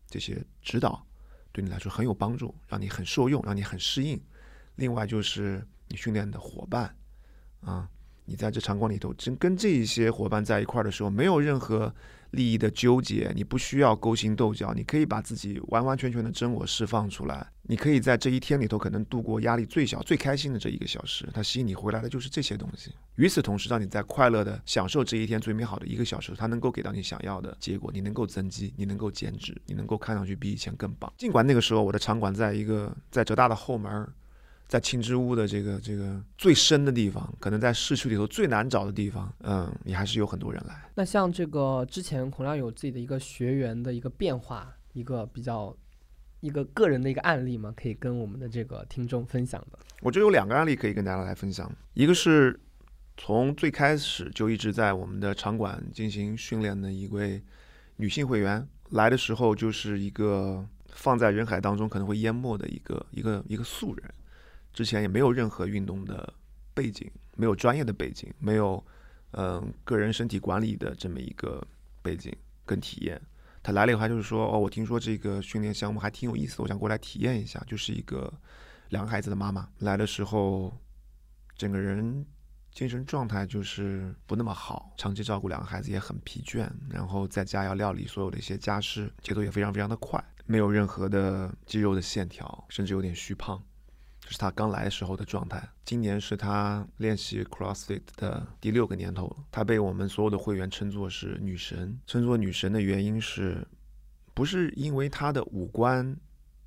[0.07, 1.05] 这些指导，
[1.51, 4.19] 对你来说很有帮助，让你很受用，让你很适应。
[4.75, 6.95] 另外就是你训练的伙伴，
[7.59, 7.89] 啊。
[8.29, 11.91] 你在这场馆里头，真跟这些伙伴在一块儿的时候，没有任何
[12.29, 17.47] 利益的纠结，你不需要勾心斗角，你可以把自己完完全全的真我释放出来。
[17.63, 21.27] 你可以在这一天里头，可能度过压力最小、最开心的这一个小时。
[21.33, 22.91] 它吸引你回来的就是这些东西。
[23.15, 27.89] 与此同时，让你在快乐的享受这一天最美好的一个小时，它能够给到你想要的结果。
[27.91, 31.11] 你能够增肌，你能够减脂，你能够看上去比以前更棒。
[31.17, 34.07] 尽管那个时候我的场馆在一个在浙大的后门。
[34.69, 40.89] 在青之屋的这个这个最深的地方，可能在市区里头最难找的地方，嗯，也还是有很多人来。
[40.93, 45.75] 那像这个之前孔亮有自己的一个学员的一个变化，一个比较
[46.41, 47.73] 一个个人的一个案例吗？
[47.75, 49.79] 可以跟我们的这个听众分享的？
[50.01, 51.69] 我觉得有两个案例可以跟大家来分享。
[51.95, 52.59] 一个是
[53.17, 57.41] 从最开始就一直在我们的场馆进行训练的一位
[57.95, 64.13] 女性会员，来的时候就是一个放在人海当中可能会淹没的一个一个一个素人。
[64.79, 66.33] 之前也没有任何运动的
[66.73, 68.81] 背景，没有专业的背景，没有
[69.31, 71.61] 嗯个人身体管理的这么一个
[72.01, 72.33] 背景
[72.65, 73.21] 跟体验。
[73.61, 77.61] 他来了以后，就是说哦，我听说这个训练项目还挺有意思的，我想过来体验一下。
[77.67, 78.33] 就是一个
[78.87, 80.73] 两个孩子的妈妈来的时候，
[81.57, 82.25] 整个人
[82.71, 93.61] 精神状态就是不那么好，长期照顾两个孩子也很疲倦，然后在家要料理所有的一些家事，节奏也非常非常的快，没有任何的肌肉的线条，甚至有点虚胖。
[94.31, 95.67] 是他刚来时候的状态。
[95.83, 99.37] 今年是他练习 CrossFit 的第六个年头了。
[99.51, 101.99] 他被我们所有的会员称作是女神。
[102.05, 103.67] 称作女神的原因是，
[104.35, 106.15] 不是因为她的五官，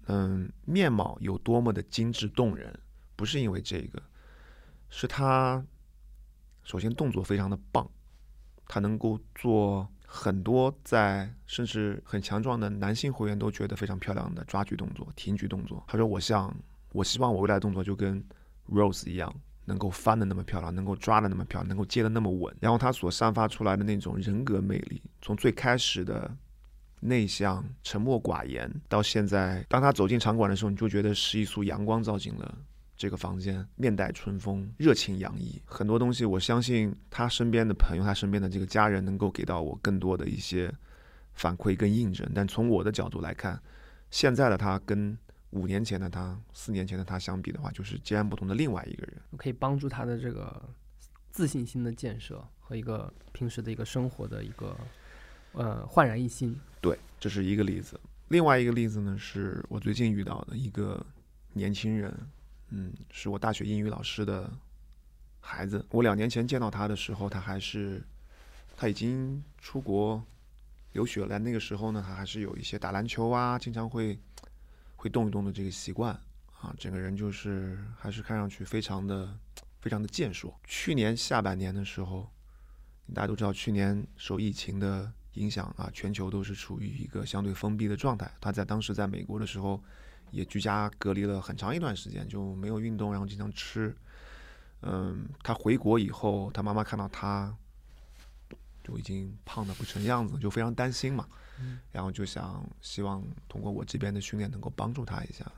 [0.06, 2.76] 嗯，面貌有多么的精致动人，
[3.14, 4.02] 不是因为这个，
[4.90, 5.64] 是她
[6.64, 7.88] 首先动作非常的棒，
[8.66, 15.84] 她能够做很多在甚至很强壮的男性会员都觉得非常漂亮的抓举动作、挺举动作。
[15.86, 16.52] 他说：“我像。”
[16.92, 18.22] 我希望我未来的动作就跟
[18.70, 19.34] Rose 一样，
[19.64, 22.54] 能够翻的那么漂亮，能够抓的那么漂亮，能够接的那么稳。
[22.60, 26.30] 然后他所散发出来的那种人格魅力，从最开始的
[27.00, 32.56] 内向、沉默寡言，到现在，当他走进场馆的时候，你就觉得是一束阳光照进了
[32.96, 35.60] 这个房间，面带春风，热情洋溢。
[35.64, 40.72] 很多东西，我相信他身边的朋友，他身边的这个家人，能够给到我更多的一些
[41.34, 42.30] 反馈跟印证。
[42.32, 43.60] 但从我的角度来看，
[44.10, 45.18] 现在的他跟
[45.52, 49.16] 五年前的他，四年前的他相比的话，就是截然不同的另外一个人。
[49.36, 50.62] 可以帮助他的这个
[51.30, 54.74] 自信心的建设和一个平时的一个生活的一个
[55.52, 56.58] 呃焕然一新。
[56.80, 58.00] 对，这是一个例子。
[58.28, 61.04] 另外一个例子呢，是我最近遇到的一个
[61.52, 62.14] 年轻人，
[62.70, 64.50] 嗯，是我大学英语老师的
[65.40, 65.84] 孩子。
[65.90, 68.02] 我两年前见到他的时候，他还是
[68.74, 70.24] 他已经出国
[70.92, 71.38] 留学了。
[71.38, 74.18] 那个时候呢，他还是有一些打篮球啊，经常会。
[75.02, 76.14] 会动一动的这个习惯
[76.60, 79.36] 啊，整个人就是还是看上去非常的
[79.80, 80.56] 非常的健硕。
[80.62, 82.30] 去年下半年的时候，
[83.12, 88.30] 大家都知道，去年受疫情的影响啊，全球都是处于一个相对封闭的状态。
[88.40, 89.82] 他在当时在美国的时候，
[90.30, 93.92] 也居家隔离了很长一段时间，就没有运动，然后经常吃。
[94.82, 97.52] 嗯，他回国以后，他妈妈看到他
[98.84, 101.26] 就已经胖的不成样子，就非常担心嘛。
[101.90, 105.50] 然后就想希望通过我这边的训练能够帮助他一下。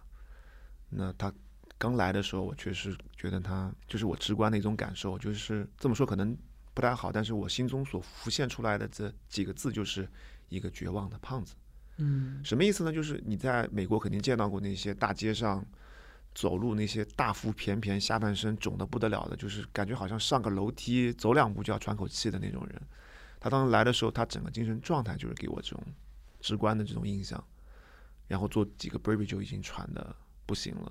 [0.90, 1.32] 那他
[1.76, 6.36] 刚来的时候，我确实觉得他就是我直观的一种感受，就是这么说可能
[6.72, 10.09] 不太好，但是我心中所浮现出来的这几个字就是
[10.49, 11.55] 一个绝望的胖子。
[11.97, 12.92] 嗯，什么意思呢？
[12.92, 15.64] 就是你在美国肯定见到过那些大街上
[16.34, 22.82] 走路那些大腹便便、下半身肿的不得了的，就是感觉好像上个楼梯走两步就要喘口气的那种人。
[23.45, 25.84] 他当时来的时候，他整个精神状态就是给我这种
[26.40, 27.47] 直观的这种印象，
[28.26, 30.16] 然后做几个 burpee 就已经喘的
[30.47, 30.90] 不行了，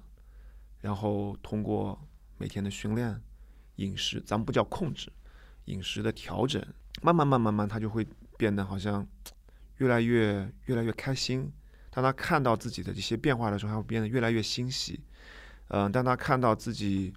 [0.80, 2.00] 然后通过
[2.38, 3.20] 每天的训练、
[3.78, 5.12] 饮食，咱们不叫控制，
[5.66, 6.64] 饮食的调整，
[7.02, 9.04] 慢慢慢慢慢，他就会变得好像
[9.78, 11.52] 越来越越来越开心。
[11.90, 15.02] 当他看到自己的这些变化的时候，他会变得越来越欣喜。
[15.70, 17.12] 嗯，当他看到自己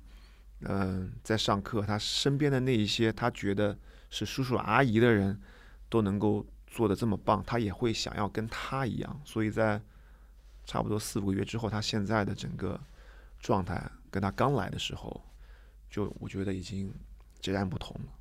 [0.60, 3.78] 嗯在上课，他身边的那一些，他觉得。
[4.10, 5.40] 是叔叔阿姨的人，
[5.88, 9.20] 都能够做的这么棒，他也会想要跟他一样。
[9.24, 9.80] 所以在
[10.64, 12.80] 差不多四五个月之后，他现在的整个
[13.40, 15.24] 状态跟他刚来的时候，
[15.90, 16.92] 就我觉得已经
[17.40, 18.12] 截然不同了。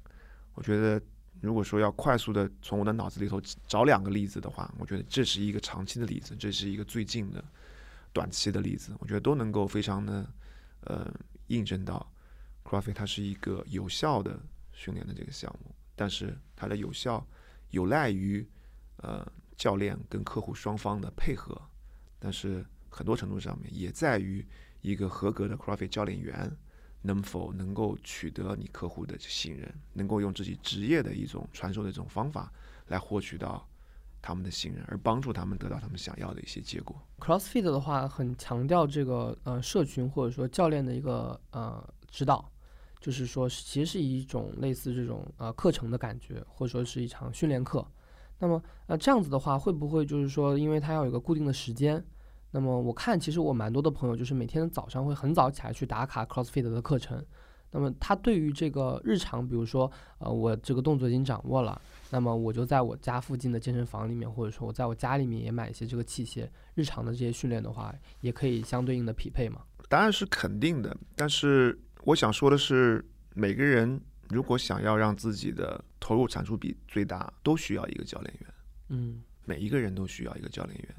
[0.53, 1.01] 我觉得
[1.41, 7.43] 如果说要快速的从我的脑子里头找两个例子的话，我觉得这是一个长期的例子，这是一个最近的
[8.13, 10.25] 短期的例子，我觉得都能够非常的
[10.81, 11.13] 呃
[11.47, 12.09] 印证到
[12.63, 14.39] c r a f t 它是一个有效的
[14.76, 17.26] 训练的这个项目，但是它的有效
[17.71, 18.47] 有赖于
[18.97, 19.26] 呃
[19.57, 21.59] 教练跟客户双方的配合，
[22.19, 24.45] 但是很多程度上面也在于
[24.82, 26.55] 一个合格的 CrossFit 教练员
[27.01, 32.51] 能否能够取得你客户的信任，能够用自己职业的一种传授的这种方法
[32.88, 33.67] 来获取到
[34.21, 37.01] 他们的信任，而帮助他们得到他们想要的一些结果。
[37.19, 42.51] CrossFit 的话很强调这个呃社群或者说教练的一个呃指导，
[43.06, 47.86] 就是说其实是一种类似这种呃课程的感觉，或者说是一场训练课。
[48.39, 52.03] 那么，呃，这样子的话，会不会就是说，因为它要有个固定的时间？
[52.49, 57.24] 那么我看，其实我蛮多的朋友就是每天早上会很早起来去打卡 CrossFit 的课程。
[57.70, 61.80] 那么他对于这个日常，比如说，呃，我这个动作已经掌握了，
[62.10, 69.62] 那么我就在我家附近的健身房里面，或者说我在我家里面也买一些这个器械，日常的这些训练的话，也可以相对应的匹配嘛？
[69.88, 73.03] 答案是肯定的，但是我想说的是，
[73.34, 73.99] 每个人。
[74.30, 78.53] 如果想要让自己的投入产出比最大，都需要一个教练员。
[78.89, 80.95] 嗯，每一个人都需要一个教练员，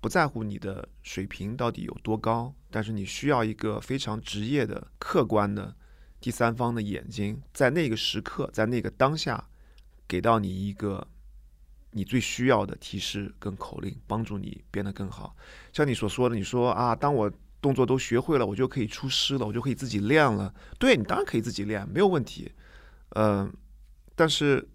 [0.00, 5.72] 不在乎你的水平到底有多高，但是你需要一个非常职业的、客观的
[6.20, 9.48] 第三方的眼睛，在那个时刻，在那个当下，
[10.08, 11.06] 给到你一个
[11.92, 15.36] 你最需要的提示跟口令，帮助你变得更好。
[15.72, 17.30] 像你所说的，你说啊，当我。
[17.66, 20.54] 动作都学会了，我就可以出师了，我就可以自己练了。
[20.78, 22.52] 对你当然可以自己练，没有问题。
[23.16, 23.52] 嗯，
[24.14, 24.68] 但是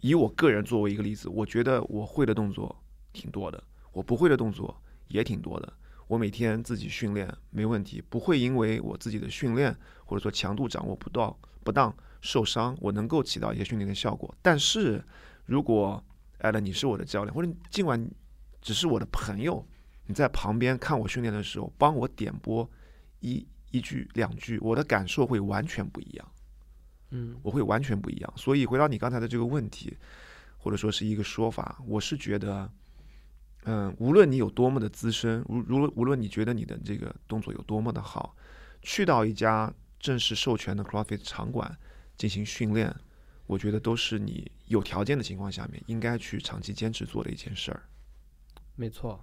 [0.00, 2.82] 以我个人作为一个例子，我觉得我会的动作
[3.12, 3.62] 挺多的，
[3.92, 4.74] 我不会的动作
[5.08, 5.70] 也挺多的。
[6.06, 9.76] 我每天自己训练没问题，不会因为我自己的训练
[10.06, 14.34] 或者说强度掌握不到不当受伤，我能够起到一些训练的效果。
[14.40, 15.04] 但是
[15.44, 16.02] 如果
[16.38, 18.10] 艾伦你是我的教练，或者尽管
[18.62, 19.62] 只是我的朋友。
[20.10, 22.68] 你在旁边看我训练的时候，帮我点播
[23.20, 26.32] 一一句两句，我的感受会完全不一样。
[27.10, 28.32] 嗯，我会完全不一样。
[28.36, 29.96] 所以回到你刚才的这个问题，
[30.58, 32.68] 或者说是一个说法，我是觉得，
[33.66, 38.34] 嗯，无论你有多么的资深，无如无论你觉得你的这个动作有多么的好，
[38.82, 41.78] 去到一家正式授权的 CrossFit 场馆
[42.16, 42.92] 进行训练，
[43.46, 47.84] 我觉得都是你有条件的情况下面应该去长期坚持做的一件事儿。
[48.74, 49.22] 没错。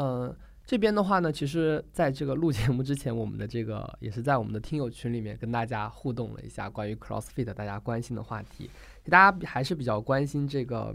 [0.00, 0.34] 呃，
[0.64, 8.70] 这边的话呢，其实在这个录节目之前，我们的这个也是在我们的听友群里面跟大家互动了一下关于 CrossFit 大家关心的话题。
[9.10, 10.94] 大家还是比较关心这个，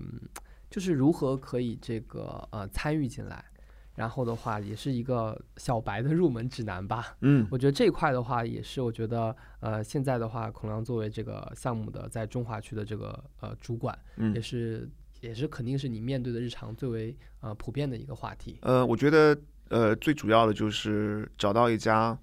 [0.72, 3.46] 就是如何可以这个呃参与进来。
[3.94, 7.16] 然后的话，也是一个小白的入门指南吧。
[7.22, 13.96] 嗯，我觉得这一块的话，也是我觉得呃现在的话，孔亮作为这个项目的在中华区的这个呃主管，
[14.34, 14.90] 也是。
[15.26, 18.60] 也是肯定是你面对的日常最为呃普遍的一个话题。
[18.62, 19.38] 呃，我觉得
[19.70, 22.18] 呃最主要的就是找到一家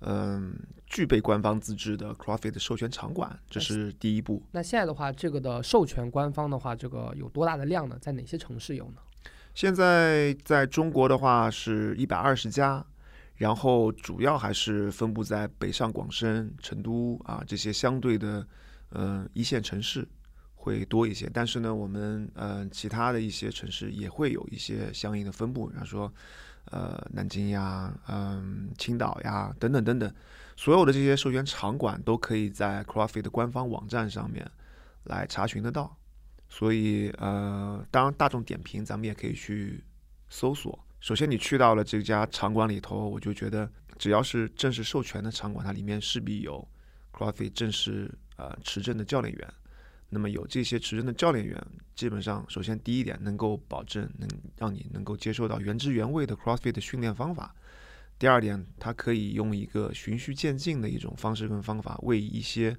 [0.00, 0.54] 嗯
[0.86, 4.42] 具备官方资质的 CrossFit 授权场馆，这是第一步。
[4.50, 7.96] 那现在的话，这个的授权官方的话，这个有多大的量呢？
[8.00, 9.00] 在哪些城市有呢？
[9.54, 12.84] 现在在中国的话是一百二十家，
[13.36, 18.46] 然后主要还是分布在北上广深、成都啊这些相对的
[18.90, 20.06] 嗯一线城市。
[20.62, 26.12] 会多一些，但是呢，我们呃其他的一些城市也会有一些相应的分布，比方说
[26.66, 30.14] 呃南京呀、嗯青岛呀等等等等，
[30.56, 34.46] 所有的这些授权场馆都可以在 CrossFit 的官方网站上面
[35.04, 35.96] 来查询得到。
[36.50, 39.82] 所以呃，当然大众点评咱们也可以去
[40.28, 40.78] 搜索。
[41.00, 46.68] 首先你去到了这家场馆里头，我就觉得只要是正式授权的场馆，它里面势必有
[47.14, 49.54] CrossFit 正式呃持证的教练员。
[50.12, 57.54] 那么有这些持证的教练员，基本上首先第一点能够保证能让你能够接受到原汁原味的 CrossFit 的训练方法。
[58.18, 62.76] 第二点，他可以用一个循序渐进的一种方式跟方法，为一些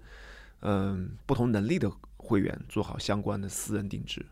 [0.59, 4.25] 嗯不同能力的会员做好相关的私人定制。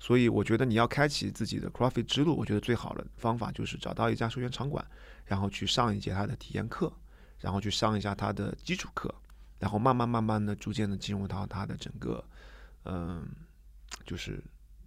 [0.00, 4.84] 所以我觉得你要开启自己的 CrossFit 之路，我觉得最好的方法就是找到一家授权场馆，
[5.24, 6.92] 然后去上一节他的体验课，
[7.38, 9.14] 然后去上一下他的基础课。
[9.58, 12.24] 然后慢慢慢慢的、逐渐的进入到他的整个，
[12.84, 13.26] 嗯，
[14.04, 14.42] 就是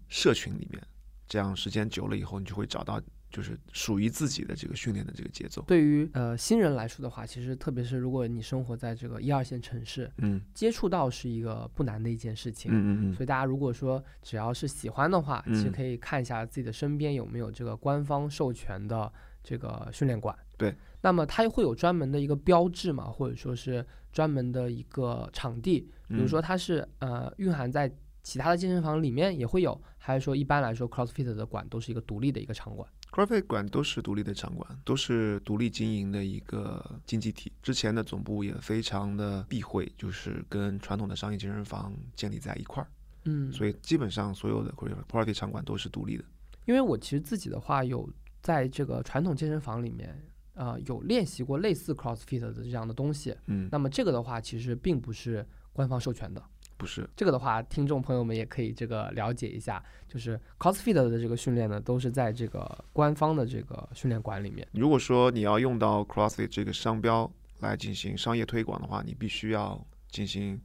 [0.08, 0.82] 社群里面。
[1.28, 5.64] 这样时间久了以后，你就会找到就是属于自己的这个训练的这个节奏。
[5.64, 12.72] 对于呃新人来说的话，其实特别是如果你生活在这个一二线城市，嗯，接触到是一个不难的一件事情。
[12.72, 13.14] 嗯嗯嗯。
[13.16, 19.12] 所以大家如果说只要是喜欢的话，其实可以看一下自己的身边有没有这个官方授权的
[19.43, 20.38] 这个训练馆。
[20.58, 20.76] 对。
[21.02, 23.84] 那么它会有专门的一个标志嘛，或者说是
[24.16, 27.93] 专门的一个场地，比如说它是呃蕴含在
[28.24, 37.51] 其他的健身房里面也会有，还是说一般来说 CrossFit 的馆都是一个独立的一个场馆？CrossFit 馆都是独立的场馆，都是独立经营的一个经济体。
[37.61, 42.88] 之前的总部也非常的避讳，就是跟传统的商业健身房建立在一块儿。
[43.26, 46.24] 嗯，所以基本上所有的 CrossFit 场馆都是独立的。
[46.63, 48.09] 因为我其实自己的话，有
[48.41, 50.20] 在这个传统健身房里面，
[50.56, 53.36] 呃，有练习过类似 CrossFit 的这样的东西。
[53.45, 56.43] 嗯，那么这个的话，其实并不是官方授权的。
[56.78, 64.68] 不是这个的话，听众朋友们也可以这个了解一下，就是 CrossFit 的这个训练呢，都是在这个官方的这个训练馆里面。
[64.74, 70.60] 如果说你要用到 CrossFit 这个商标来进行商业推广的话，你必须要进行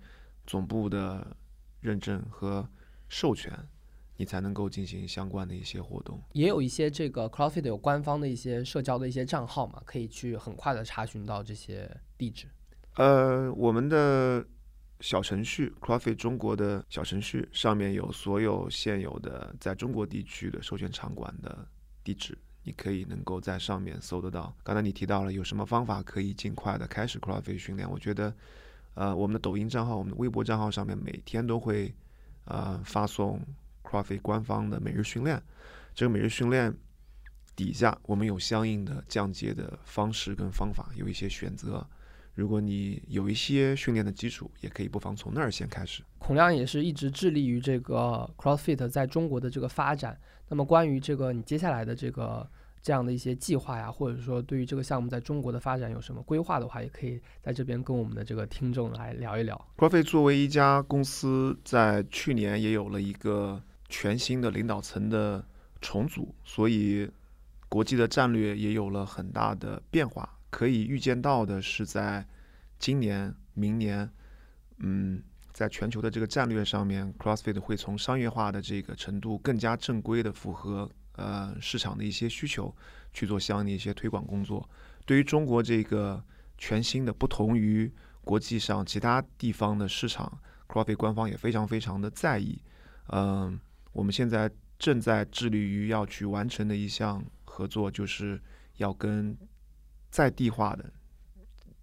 [0.48, 1.36] 总部的
[1.80, 2.68] 认证和
[3.08, 3.52] 授权，
[4.20, 6.20] 你才能够进行相关的一些活动。
[6.32, 12.46] 也有一些这个 CrossFit 有官方的一些社交的一些账号嘛，可以去很快的查询到这些地址。
[12.96, 14.46] 呃，我们的。
[15.02, 21.66] 小程序 CrossFit 中国的小程序上面有所有现有的在中国地区的授权场馆的
[22.04, 24.54] 地址，你可以能够在上面搜得到。
[24.62, 27.90] 刚才你提到了有什么方法可以尽快的开始 CrossFit 训练？
[27.90, 28.30] 我觉得，
[28.92, 31.94] 呃，我们的抖音账号、我们的微博账号上面每天都会
[32.44, 33.40] 呃发送
[33.90, 35.42] CrossFit 官方的每日训练。
[35.94, 36.72] 这个每日训练
[37.56, 41.86] 底下我们有相应的降阶的方式跟方法，有一些选择。
[42.34, 46.02] 如果你有一些训练的基础，也可以不妨从那儿先开始。
[46.18, 50.18] 孔亮也是一直致力于这个 CrossFit 在中国的这个发展。
[50.48, 52.48] 那么关于这个你接下来的这个
[52.80, 59.68] 这样的一些计划呀，或者说对于这个项目在中国的发展有什么规划的话，也可以在这边跟我们的这个听众来聊一聊。
[59.76, 65.44] CrossFit 作为一家公司，在去年也有了一个全新的领导层的
[65.82, 67.10] 重组，所以
[67.68, 70.26] 国际的战略也有了很大的变化。
[70.48, 72.26] 可以预见到的是，在
[72.78, 74.10] 今年、明年，
[74.78, 75.22] 嗯，
[75.52, 82.74] 在全球的这个战略上面，CrossFit 会从商业化的这个程度更加正规的符合呃市场的一些需求，
[83.12, 84.68] 去做相应的一些推广工作。
[85.04, 86.22] 对于中国这个
[86.58, 90.36] 全新的、不同于国际上其他地方的市场
[90.66, 92.60] ，CrossFit 官方也非常非常的在意。
[93.12, 93.58] 嗯，
[93.92, 98.40] 我们现在正在致力于要去完成的一项合作，就是
[98.76, 99.36] 要跟
[100.10, 100.92] 在地化的，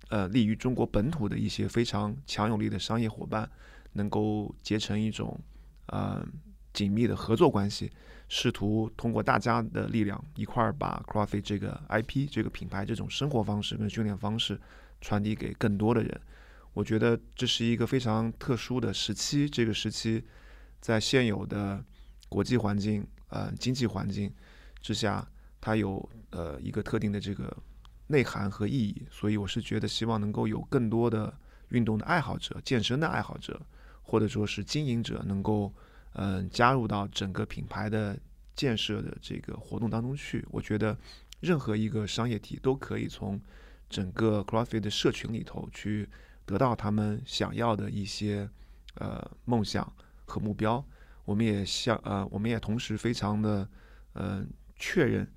[0.10, 3.50] 呃，利于中国本土的一些非常强有力的商业伙伴，
[3.94, 5.40] 能够结成一种
[5.88, 6.26] 呃
[6.74, 7.92] 紧密的合作关系，
[8.30, 14.60] 试图通过大家的力量一块儿把 c r o f i t 这个 IP 这个品牌这种生活方式跟训练方式
[15.02, 16.22] 传递给更多的人。
[16.74, 20.24] 我觉得这是一个非常特殊的时期，这个时期
[20.80, 21.84] 在现有的
[22.30, 24.34] 国际环境、呃经济环境
[24.82, 25.28] 之下，
[25.60, 27.56] 它有呃一个特定的这个。
[28.10, 31.38] 内涵和意义，所以我是觉得希望能够有更多的
[31.72, 33.62] 运动的爱好者、健身的爱好者，
[34.02, 35.74] 或者说是经营者，能够
[36.14, 38.18] 嗯加入到整个品牌的
[38.56, 40.48] 建设的这个活动当中去。
[40.52, 40.98] 我觉得
[41.42, 43.38] 任何一个商业体都可以从
[43.90, 46.08] 整个 CrossFit 的社群里头去
[46.46, 48.50] 得到他们想要的一些
[48.94, 49.92] 呃梦想
[50.24, 50.82] 和目标。
[51.28, 53.68] 我们也向呃，我们也同时非常的
[54.14, 54.48] 嗯
[54.78, 55.28] 确认。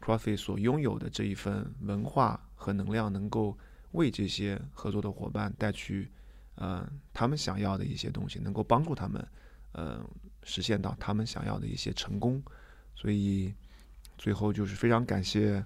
[0.00, 3.58] CrossFit 所拥有的这一份文化和能量，能够
[3.90, 6.10] 为这些合作的伙伴带去，
[6.54, 9.28] 呃，他们想要的一些东西，能够帮助他们，
[9.72, 10.02] 呃，
[10.42, 12.42] 实现到他们想要的一些成功。
[12.94, 13.52] 所以，
[14.16, 15.62] 最后就是非常感谢，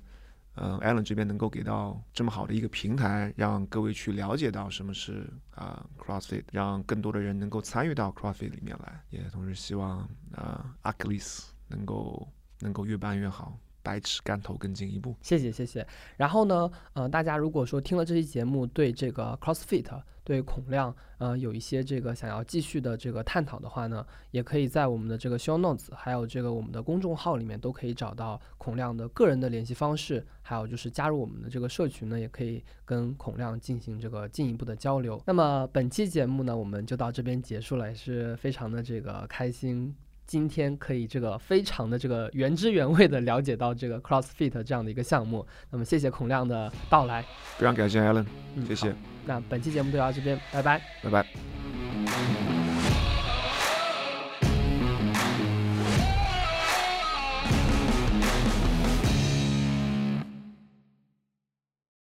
[0.55, 9.03] 呃，Allen 这边能够给到这么好的一个平台，让各位去了解到什么是啊 CrossFit，让更多的人能够参与到 CrossFit 里面来。
[9.11, 9.99] 也同时希望
[10.33, 12.29] 啊 a c h i l l e s 能够
[12.61, 13.59] 能够越办越好。
[13.85, 15.87] 百尺竿头更进一步，谢谢谢谢。
[16.17, 35.23] 然后呢，呃，大家如果说听了这期节目，对这个 CrossFit，对孔亮，呃，有一些这个想要继续的这个探讨的话呢，也可以在我们的这个 Show Notes，还有这个我们的公众号里面都可以找到孔亮的个人的联系方式，还有就是加入我们的这个社群呢，也可以跟孔亮进行这个进一步的交流。
[35.27, 39.95] 那么本期节目呢，我们就到这边结束了，也是非常的这个开心。
[40.27, 47.25] 今天可以这个非常的这个原汁原味的了解到这个 CrossFit 这样的一个项目，那么谢谢孔亮的到来，
[47.57, 48.27] 非常感谢 Allen，
[48.67, 48.95] 谢谢。
[49.27, 52.44] 那本期节目就到这边，拜拜，拜拜。